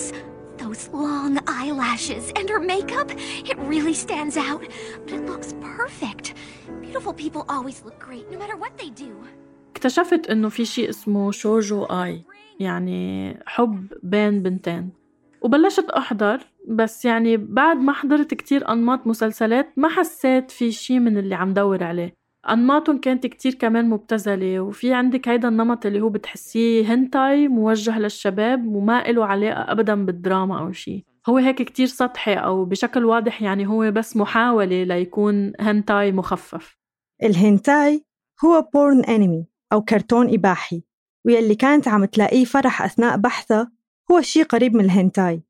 Those 0.58 0.88
long 0.92 1.32
eyelashes 1.60 2.24
and 2.38 2.48
her 2.48 2.60
makeup, 2.74 3.08
it 3.50 3.56
really 3.72 3.96
stands 4.04 4.36
out. 4.36 4.62
But 5.04 5.12
it 5.18 5.24
looks 5.30 5.50
perfect. 5.74 6.34
Beautiful 6.82 7.14
people 7.24 7.42
always 7.54 7.78
look 7.84 7.98
great, 8.08 8.26
no 8.32 8.38
matter 8.38 8.56
what 8.56 8.72
they 8.78 8.90
do. 9.04 9.12
اكتشفت 9.76 10.30
انه 10.30 10.48
في 10.48 10.64
شيء 10.64 10.88
اسمه 10.90 11.30
شوجو 11.30 11.84
اي 11.84 12.24
يعني 12.60 13.34
حب 13.46 13.92
بين 14.02 14.42
بنتين 14.42 14.90
وبلشت 15.42 15.90
احضر 15.90 16.40
بس 16.68 17.04
يعني 17.04 17.36
بعد 17.36 17.76
ما 17.76 17.92
حضرت 17.92 18.34
كتير 18.34 18.72
أنماط 18.72 19.06
مسلسلات 19.06 19.68
ما 19.76 19.88
حسيت 19.88 20.50
في 20.50 20.72
شي 20.72 20.98
من 20.98 21.18
اللي 21.18 21.34
عم 21.34 21.54
دور 21.54 21.84
عليه 21.84 22.14
أنماطهم 22.52 22.98
كانت 22.98 23.26
كتير 23.26 23.54
كمان 23.54 23.88
مبتذلة 23.90 24.60
وفي 24.60 24.94
عندك 24.94 25.28
هيدا 25.28 25.48
النمط 25.48 25.86
اللي 25.86 26.00
هو 26.00 26.08
بتحسيه 26.08 26.94
هنتاي 26.94 27.48
موجه 27.48 27.98
للشباب 27.98 28.66
وما 28.66 29.10
إله 29.10 29.24
علاقة 29.24 29.72
أبدا 29.72 30.06
بالدراما 30.06 30.58
أو 30.60 30.72
شي. 30.72 31.04
هو 31.28 31.36
هيك 31.36 31.62
كتير 31.62 31.86
سطحي 31.86 32.34
أو 32.34 32.64
بشكل 32.64 33.04
واضح 33.04 33.42
يعني 33.42 33.66
هو 33.66 33.90
بس 33.90 34.16
محاولة 34.16 34.82
ليكون 34.82 35.52
هنتاي 35.60 36.12
مخفف. 36.12 36.78
الهنتاي 37.22 38.04
هو 38.44 38.68
porn 38.74 39.04
أنمي 39.04 39.46
أو 39.72 39.82
كرتون 39.82 40.34
إباحي 40.34 40.82
ويلي 41.26 41.54
كانت 41.54 41.88
عم 41.88 42.04
تلاقيه 42.04 42.44
فرح 42.44 42.82
أثناء 42.82 43.16
بحثها 43.16 43.72
هو 44.12 44.20
شي 44.20 44.42
قريب 44.42 44.74
من 44.74 44.84
الهنتاي. 44.84 45.42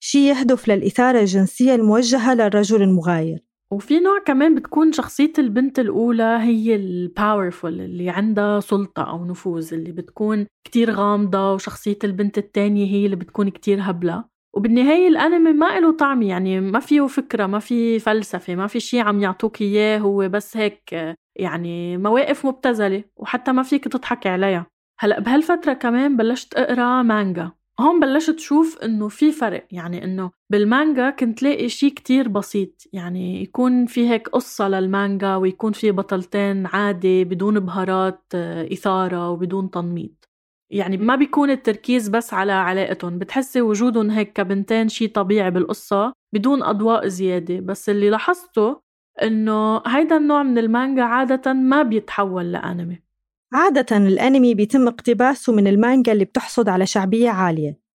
شيء 0.00 0.20
يهدف 0.20 0.68
للإثارة 0.68 1.20
الجنسية 1.20 1.74
الموجهة 1.74 2.34
للرجل 2.34 2.82
المغاير. 2.82 3.45
وفي 3.72 4.00
نوع 4.00 4.18
كمان 4.18 4.54
بتكون 4.54 4.92
شخصية 4.92 5.32
البنت 5.38 5.78
الأولى 5.78 6.38
هي 6.40 6.74
ال 6.76 6.88
powerful 6.88 7.80
اللي 7.80 8.10
عندها 8.10 8.60
سلطة 8.60 9.02
أو 9.02 9.24
نفوذ 9.24 9.74
اللي 9.74 9.92
بتكون 9.92 10.46
كتير 10.66 10.90
غامضة 10.90 11.52
وشخصية 11.54 11.98
البنت 12.04 12.38
التانية 12.38 12.86
هي 12.86 13.04
اللي 13.04 13.16
بتكون 13.16 13.48
كتير 13.48 13.78
هبلة. 13.82 14.24
وبالنهاية 14.56 15.08
الأنمي 15.08 15.52
ما 15.52 15.80
له 15.80 15.92
طعم 15.96 16.22
يعني 16.22 16.60
ما 16.60 16.80
فيه 16.80 17.06
فكرة 17.06 17.46
ما 17.46 17.58
في 17.58 17.98
فلسفة 17.98 18.54
ما 18.54 18.66
في 18.66 18.80
شي 18.80 19.00
عم 19.00 19.20
يعطوك 19.22 19.60
إياه 19.62 19.98
هو 19.98 20.28
بس 20.28 20.56
هيك 20.56 21.14
يعني 21.36 21.96
مواقف 21.96 22.46
مبتذلة 22.46 23.04
وحتى 23.16 23.52
ما 23.52 23.62
فيك 23.62 23.84
تضحك 23.88 24.26
عليها. 24.26 24.66
هلأ 25.00 25.20
بهالفترة 25.20 25.72
كمان 25.72 26.16
بلشت 26.16 26.54
أقرأ 26.54 27.02
مانجا 27.02 27.52
هون 27.80 28.00
بلشت 28.00 28.38
شوف 28.38 28.78
إنه 28.78 29.08
في 29.08 29.32
فرق 29.32 29.66
يعني 29.70 30.04
إنه 30.04 30.30
بالمانجا 30.50 31.10
كنت 31.10 31.42
لاقي 31.42 31.68
شيء 31.68 31.94
كتير 31.94 32.28
بسيط 32.28 32.82
يعني 32.92 33.42
يكون 33.42 33.86
في 33.86 34.08
هيك 34.10 34.28
قصة 34.28 34.68
للمانجا 34.68 35.36
ويكون 35.36 35.72
في 35.72 35.90
بطلتين 35.90 36.66
عادي 36.66 37.24
بدون 37.24 37.60
بهارات 37.60 38.24
آه، 38.34 38.68
إثارة 38.72 39.30
وبدون 39.30 39.70
تنميط. 39.70 40.28
يعني 40.70 40.96
ما 40.96 41.16
بيكون 41.16 41.50
التركيز 41.50 42.08
بس 42.08 42.34
على 42.34 42.52
علاقتهم 42.52 43.18
بتحسي 43.18 43.60
وجودهم 43.60 44.10
هيك 44.10 44.32
كبنتين 44.32 44.88
شيء 44.88 45.08
طبيعي 45.08 45.50
بالقصة 45.50 46.12
بدون 46.34 46.62
أضواء 46.62 47.06
زيادة. 47.08 47.60
بس 47.60 47.88
اللي 47.88 48.10
لاحظته 48.10 48.80
إنه 49.22 49.82
هيدا 49.86 50.16
النوع 50.16 50.42
من 50.42 50.58
المانجا 50.58 51.02
عادة 51.02 51.52
ما 51.52 51.82
بيتحول 51.82 52.52
لأنمي. 52.52 53.05
عادة 53.52 53.96
الأنمي 53.96 54.54
بيتم 54.54 54.88
اقتباسه 54.88 55.52
من 55.52 55.66
المانجا 55.66 56.12
اللي 56.12 56.24
بتحصد 56.24 56.68
على 56.68 56.86
شعبية 56.86 57.30
عالية 57.30 57.86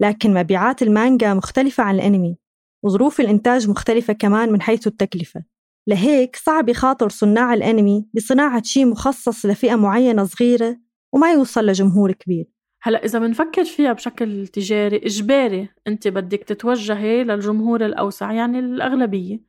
لكن 0.00 0.34
مبيعات 0.34 0.82
المانجا 0.82 1.34
مختلفة 1.34 1.82
عن 1.82 1.94
الأنمي 1.94 2.36
وظروف 2.82 3.20
الإنتاج 3.20 3.68
مختلفة 3.68 4.12
كمان 4.12 4.52
من 4.52 4.62
حيث 4.62 4.86
التكلفة. 4.86 5.44
لهيك 5.86 6.36
صعب 6.36 6.68
يخاطر 6.68 7.08
صناع 7.08 7.54
الأنمي 7.54 8.06
بصناعة 8.14 8.62
شيء 8.62 8.86
مخصص 8.86 9.46
لفئة 9.46 9.74
معينة 9.74 10.24
صغيرة 10.24 10.76
وما 11.12 11.32
يوصل 11.32 11.66
لجمهور 11.66 12.12
كبير. 12.12 12.46
هلا 12.82 13.04
إذا 13.04 13.18
بنفكر 13.18 13.64
فيها 13.64 13.92
بشكل 13.92 14.46
تجاري 14.46 14.96
إجباري 14.96 15.68
أنت 15.86 16.08
بدك 16.08 16.44
تتوجهي 16.44 17.24
للجمهور 17.24 17.86
الأوسع 17.86 18.32
يعني 18.32 18.58
الأغلبية 18.58 19.40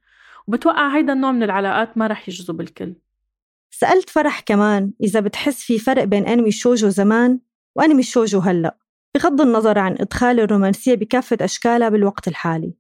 وبتوقع 0.48 0.98
هيدا 0.98 1.14
النوع 1.14 1.32
من 1.32 1.44
العلاقات 1.44 1.98
ما 1.98 2.08
رح 2.08 2.30
يجذب 2.30 2.62
الكل. 2.62 2.94
سألت 3.72 4.10
فرح 4.10 4.40
كمان 4.40 4.92
إذا 5.04 5.20
بتحس 5.20 5.64
في 5.64 5.80
فرق 5.80 6.04
بين 6.04 6.28
أنمي 6.28 6.48
الشوجو 6.48 6.90
زمان 6.90 7.40
وأنمي 7.76 8.00
الشوجو 8.00 8.40
هلأ 8.40 8.78
بغض 9.16 9.42
النظر 9.42 9.80
عن 9.80 9.96
إدخال 10.00 10.40
الرومانسية 10.40 10.96
بكافة 10.96 11.38
أشكالها 11.42 11.90
بالوقت 11.90 12.28
الحالي. 12.28 12.74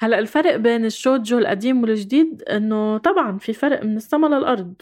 هلأ 0.00 0.18
الفرق 0.18 0.56
بين 0.56 0.84
الشوجو 0.84 1.38
القديم 1.38 1.82
والجديد 1.82 2.42
إنه 2.42 2.98
طبعا 2.98 3.38
في 3.38 3.52
فرق 3.52 3.84
من 3.84 3.96
السما 3.96 4.26
للأرض. 4.26 4.74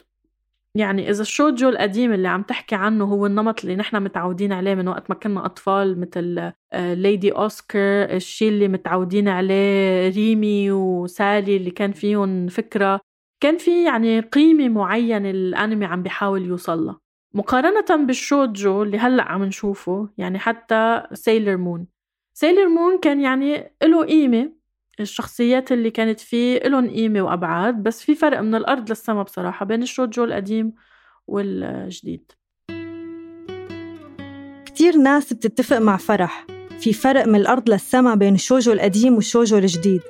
يعني 0.74 1.10
إذا 1.10 1.22
الشوجو 1.22 1.68
القديم 1.68 2.12
اللي 2.12 2.28
عم 2.28 2.42
تحكي 2.42 2.74
عنه 2.74 3.04
هو 3.04 3.26
النمط 3.26 3.60
اللي 3.60 3.76
نحن 3.76 4.02
متعودين 4.02 4.52
عليه 4.52 4.74
من 4.74 4.88
وقت 4.88 5.10
ما 5.10 5.16
كنا 5.16 5.46
أطفال 5.46 6.00
مثل 6.00 6.52
ليدي 6.74 7.32
اوسكار 7.32 8.10
الشيء 8.16 8.48
اللي 8.48 8.68
متعودين 8.68 9.28
عليه 9.28 10.08
ريمي 10.08 10.70
وسالي 10.70 11.56
اللي 11.56 11.70
كان 11.70 11.92
فيهم 11.92 12.48
فكرة. 12.48 13.00
كان 13.40 13.58
في 13.58 13.84
يعني 13.84 14.20
قيمة 14.20 14.68
معينة 14.68 15.30
الأنمي 15.30 15.84
عم 15.84 16.02
بيحاول 16.02 16.46
يوصلها 16.46 17.00
مقارنة 17.34 18.06
بالشوجو 18.06 18.82
اللي 18.82 18.98
هلأ 18.98 19.22
عم 19.22 19.44
نشوفه 19.44 20.08
يعني 20.18 20.38
حتى 20.38 21.02
سيلر 21.12 21.56
مون 21.56 21.86
سيلر 22.34 22.68
مون 22.68 22.98
كان 22.98 23.20
يعني 23.20 23.72
له 23.82 24.04
قيمة 24.04 24.52
الشخصيات 25.00 25.72
اللي 25.72 25.90
كانت 25.90 26.20
فيه 26.20 26.58
لهم 26.58 26.90
قيمة 26.90 27.22
وأبعاد 27.22 27.82
بس 27.82 28.02
في 28.02 28.14
فرق 28.14 28.40
من 28.40 28.54
الأرض 28.54 28.88
للسما 28.88 29.22
بصراحة 29.22 29.66
بين 29.66 29.82
الشوجو 29.82 30.24
القديم 30.24 30.74
والجديد. 31.26 32.32
كتير 34.66 34.96
ناس 34.96 35.32
بتتفق 35.32 35.78
مع 35.78 35.96
فرح 35.96 36.46
في 36.78 36.92
فرق 36.92 37.26
من 37.26 37.34
الأرض 37.34 37.70
للسما 37.70 38.14
بين 38.14 38.34
الشوجو 38.34 38.72
القديم 38.72 39.14
والشوجو 39.14 39.58
الجديد. 39.58 40.02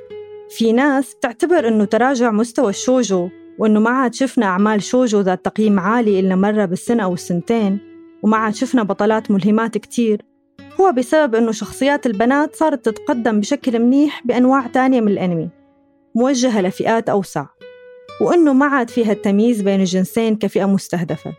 في 0.51 0.73
ناس 0.73 1.15
بتعتبر 1.15 1.69
إنه 1.69 1.85
تراجع 1.85 2.31
مستوى 2.31 2.71
الشوجو 2.71 3.29
وإنه 3.59 3.81
ما 3.81 3.91
عاد 3.91 4.15
شفنا 4.15 4.47
أعمال 4.47 4.83
شوجو 4.83 5.21
ذات 5.21 5.45
تقييم 5.45 5.81
عالي 5.81 6.21
إلا 6.21 6.37
مرة 6.37 6.65
بالسنة 6.65 7.05
أو 7.05 7.15
السنتين 7.15 7.79
وما 8.23 8.37
عاد 8.37 8.55
شفنا 8.55 8.83
بطلات 8.83 9.31
ملهمات 9.31 9.79
كتير. 9.79 10.23
هو 10.81 10.93
بسبب 10.93 11.35
إنه 11.35 11.53
شخصيات 11.53 12.07
البنات 12.07 12.57
صارت 12.57 12.85
تتقدم 12.89 13.41
بشكل 13.41 13.79
منيح 13.79 14.27
بأنواع 14.27 14.67
تانية 14.67 15.01
من 15.01 15.09
الأنمي 15.09 15.51
موجهة 16.15 16.61
لفئات 16.61 17.09
أوسع 17.09 17.47
وإنه 18.21 18.53
ما 18.53 18.67
عاد 18.67 18.91
فيها 18.91 19.13
التمييز 19.13 19.63
بين 19.63 19.81
الجنسين 19.81 20.37
كفئة 20.37 20.65
مستهدفة. 20.65 21.33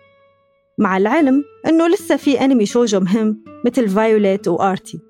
مع 0.78 0.98
العلم 0.98 1.44
إنه 1.68 1.88
لسه 1.88 2.16
في 2.16 2.46
أنمي 2.46 2.66
شوجو 2.66 3.00
مهم 3.00 3.44
مثل 3.66 3.90
فايوليت 3.90 4.48
وآرتي 4.48 5.07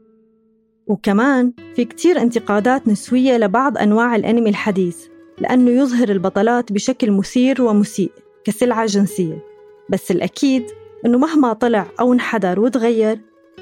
وكمان 0.87 1.53
في 1.75 1.85
كتير 1.85 2.21
انتقادات 2.21 2.87
نسوية 2.87 3.37
لبعض 3.37 3.77
أنواع 3.77 4.15
الأنمي 4.15 4.49
الحديث 4.49 4.97
لأنه 5.39 5.71
يظهر 5.71 6.09
البطلات 6.09 6.71
بشكل 6.71 7.11
مثير 7.11 7.61
ومسيء 7.61 8.11
كسلعة 8.43 8.85
جنسية. 8.85 9.43
بس 9.89 10.11
الأكيد 10.11 10.65
أنه 11.05 11.17
مهما 11.17 11.53
طلع 11.53 11.87
أو 11.99 12.13
انحدر 12.13 12.59
وتغير 12.59 13.19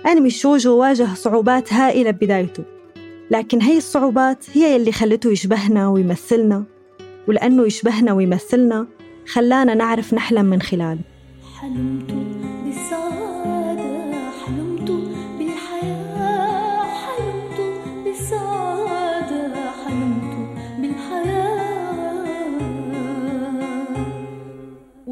أنمي 0.08 0.28
الشوجو 0.28 0.78
واجه 0.78 1.14
صعوبات 1.14 1.74
هائلة 1.74 2.12
ببدايته. 2.12 2.64
لكن 3.32 3.62
هي 3.62 3.78
الصعوبات 3.78 4.46
هي 4.54 4.76
اللي 4.76 4.92
خلته 4.92 5.32
يشبهنا 5.32 5.88
ويمثلنا 5.88 6.64
ولأنه 7.28 7.66
يشبهنا 7.66 8.14
ويمثلنا 8.14 8.88
خلانا 9.28 9.74
نعرف 9.74 10.14
نحلم 10.14 10.46
من 10.46 10.62
خلاله. 10.62 11.02
حلمت 11.60 12.35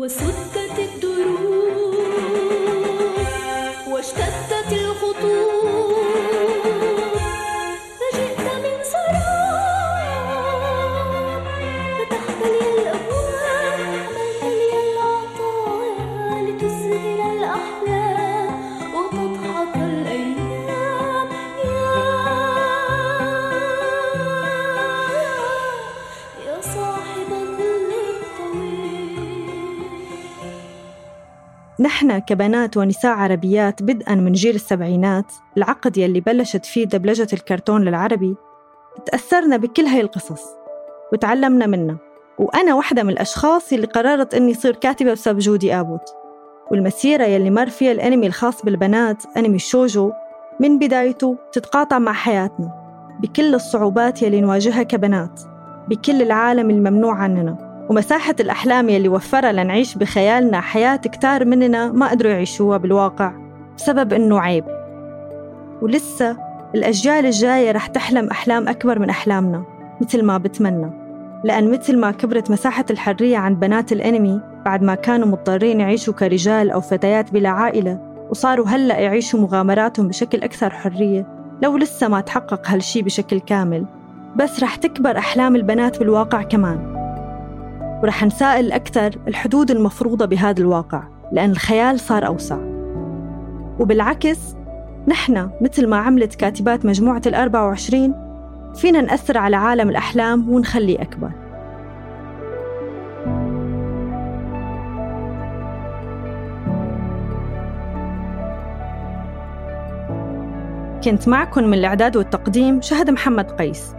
was 0.04 0.33
نحن 31.84 32.20
كبنات 32.20 32.78
ونساء 32.78 33.12
عربيات 33.12 33.84
بدءا 33.84 34.16
من 34.16 34.32
جيل 34.32 34.56
السبعينات 34.56 35.34
العقد 35.58 35.98
يلي 35.98 36.22
بلشت 36.22 36.66
فيه 36.66 36.86
دبلجة 36.86 37.28
الكرتون 37.34 37.82
للعربي 37.82 38.36
تأثرنا 39.06 39.58
بكل 39.58 39.84
هاي 39.84 40.02
القصص 40.02 40.42
وتعلمنا 41.14 41.66
منها. 41.66 41.98
وأنا 42.40 42.74
واحدة 42.76 43.04
من 43.04 43.10
الأشخاص 43.10 43.74
اللي 43.74 43.88
قررت 43.88 44.34
إني 44.34 44.54
صير 44.54 44.76
كاتبة 44.76 45.12
بسبب 45.12 45.40
جودي 45.40 45.74
آبوت. 45.74 46.10
والمسيرة 46.72 47.24
يلي 47.24 47.50
مر 47.50 47.70
فيها 47.70 47.92
الأنمي 47.92 48.28
الخاص 48.28 48.66
بالبنات 48.66 49.24
أنمي 49.38 49.56
الشوجو 49.56 50.12
من 50.60 50.80
بدايته 50.80 51.38
تتقاطع 51.52 52.00
مع 52.00 52.14
حياتنا 52.14 52.72
بكل 53.20 53.56
الصعوبات 53.56 54.22
يلي 54.22 54.42
نواجهها 54.42 54.84
كبنات 54.84 55.42
بكل 55.88 56.22
العالم 56.22 56.70
الممنوع 56.70 57.14
عننا. 57.14 57.63
ومساحة 57.90 58.36
الأحلام 58.40 58.90
يلي 58.90 59.10
وفرها 59.10 59.52
لنعيش 59.52 59.96
بخيالنا 59.96 60.62
حياة 60.62 60.96
كتار 60.96 61.46
مننا 61.46 61.92
ما 61.92 62.10
قدروا 62.10 62.32
يعيشوها 62.32 62.78
بالواقع 62.78 63.32
بسبب 63.78 64.14
إنه 64.14 64.40
عيب. 64.40 64.66
ولسه 65.82 66.38
الأجيال 66.76 67.26
الجاية 67.26 67.72
رح 67.72 67.88
تحلم 67.88 68.28
أحلام 68.28 68.68
أكبر 68.68 69.00
من 69.00 69.10
أحلامنا 69.10 69.64
مثل 70.02 70.24
ما 70.24 70.38
بتمنى. 70.38 70.92
لأن 71.44 71.72
مثل 71.72 72.00
ما 72.00 72.12
كبرت 72.12 72.52
مساحة 72.52 72.86
الحرية 72.90 73.38
عند 73.38 73.60
بنات 73.60 73.92
الأنمي 73.92 74.42
بعد 74.66 74.84
ما 74.84 74.96
كانوا 74.96 75.28
مضطرين 75.28 75.80
يعيشوا 75.80 76.14
كرجال 76.14 76.72
أو 76.72 76.82
فتيات 76.82 77.32
بلا 77.34 77.50
عائلة 77.50 78.00
وصاروا 78.30 78.68
هلأ 78.68 79.00
يعيشوا 79.00 79.40
مغامراتهم 79.40 80.08
بشكل 80.08 80.44
أكثر 80.44 80.70
حرية 80.70 81.28
لو 81.62 81.78
لسه 81.78 82.08
ما 82.08 82.22
تحقق 82.22 82.70
هالشي 82.70 83.02
بشكل 83.02 83.40
كامل. 83.40 83.86
بس 84.36 84.64
رح 84.64 84.76
تكبر 84.76 85.18
أحلام 85.18 85.56
البنات 85.56 86.00
بالواقع 86.00 86.42
كمان. 86.42 87.03
ورح 88.04 88.24
نسائل 88.24 88.72
أكثر 88.72 89.12
الحدود 89.28 89.72
المفروضة 89.72 90.26
بهذا 90.26 90.62
الواقع 90.62 91.04
لأن 91.32 91.52
الخيال 91.52 92.00
صار 92.00 92.28
أوسع. 92.28 92.58
وبالعكس 93.80 94.56
نحن 95.08 95.50
مثل 95.62 95.88
ما 95.88 95.98
عملت 95.98 96.36
كاتبات 96.36 96.86
مجموعة 96.86 97.22
ال 97.26 97.36
24 97.36 98.14
فينا 98.76 99.02
نأثر 99.02 99.38
على 99.38 99.56
عالم 99.56 99.90
الأحلام 99.90 100.50
ونخليه 100.50 101.02
أكبر. 101.02 101.32
كنت 111.04 111.28
معكم 111.28 111.64
من 111.64 111.74
الإعداد 111.74 112.18
والتقديم 112.18 112.82
شهد 112.82 113.10
محمد 113.10 113.52
قيس. 113.52 113.94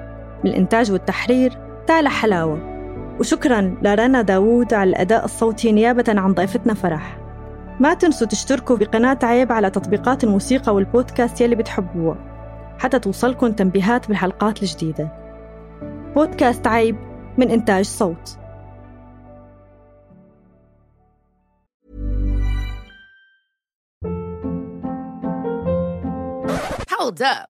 من 0.45 0.51
الإنتاج 0.51 0.93
والتحرير 0.93 1.59
تالا 1.87 2.09
حلاوة. 2.09 2.74
وشكرا 3.21 3.77
لرنا 3.83 4.23
داوود 4.23 4.75
على 4.75 4.91
الأداء 4.91 5.25
الصوتي 5.25 5.73
نيابة 5.73 6.05
عن 6.09 6.33
ضيفتنا 6.33 6.75
فرح. 6.75 7.19
ما 7.81 7.95
تنسوا 7.95 8.27
تشتركوا 8.27 8.77
بقناة 8.77 9.19
عيب 9.23 9.53
على 9.53 9.71
تطبيقات 9.71 10.25
الموسيقى 10.25 10.75
والبودكاست 10.75 11.41
يلي 11.41 11.57
بتحبوها 11.57 12.17
حتى 12.79 12.99
توصلكم 12.99 13.53
تنبيهات 13.53 14.09
بالحلقات 14.09 14.63
الجديدة. 14.63 15.09
بودكاست 16.15 16.67
عيب 16.67 16.97
من 17.39 17.51
إنتاج 17.51 17.85
صوت. 17.85 18.39
Hold 26.91 27.21
up. 27.21 27.54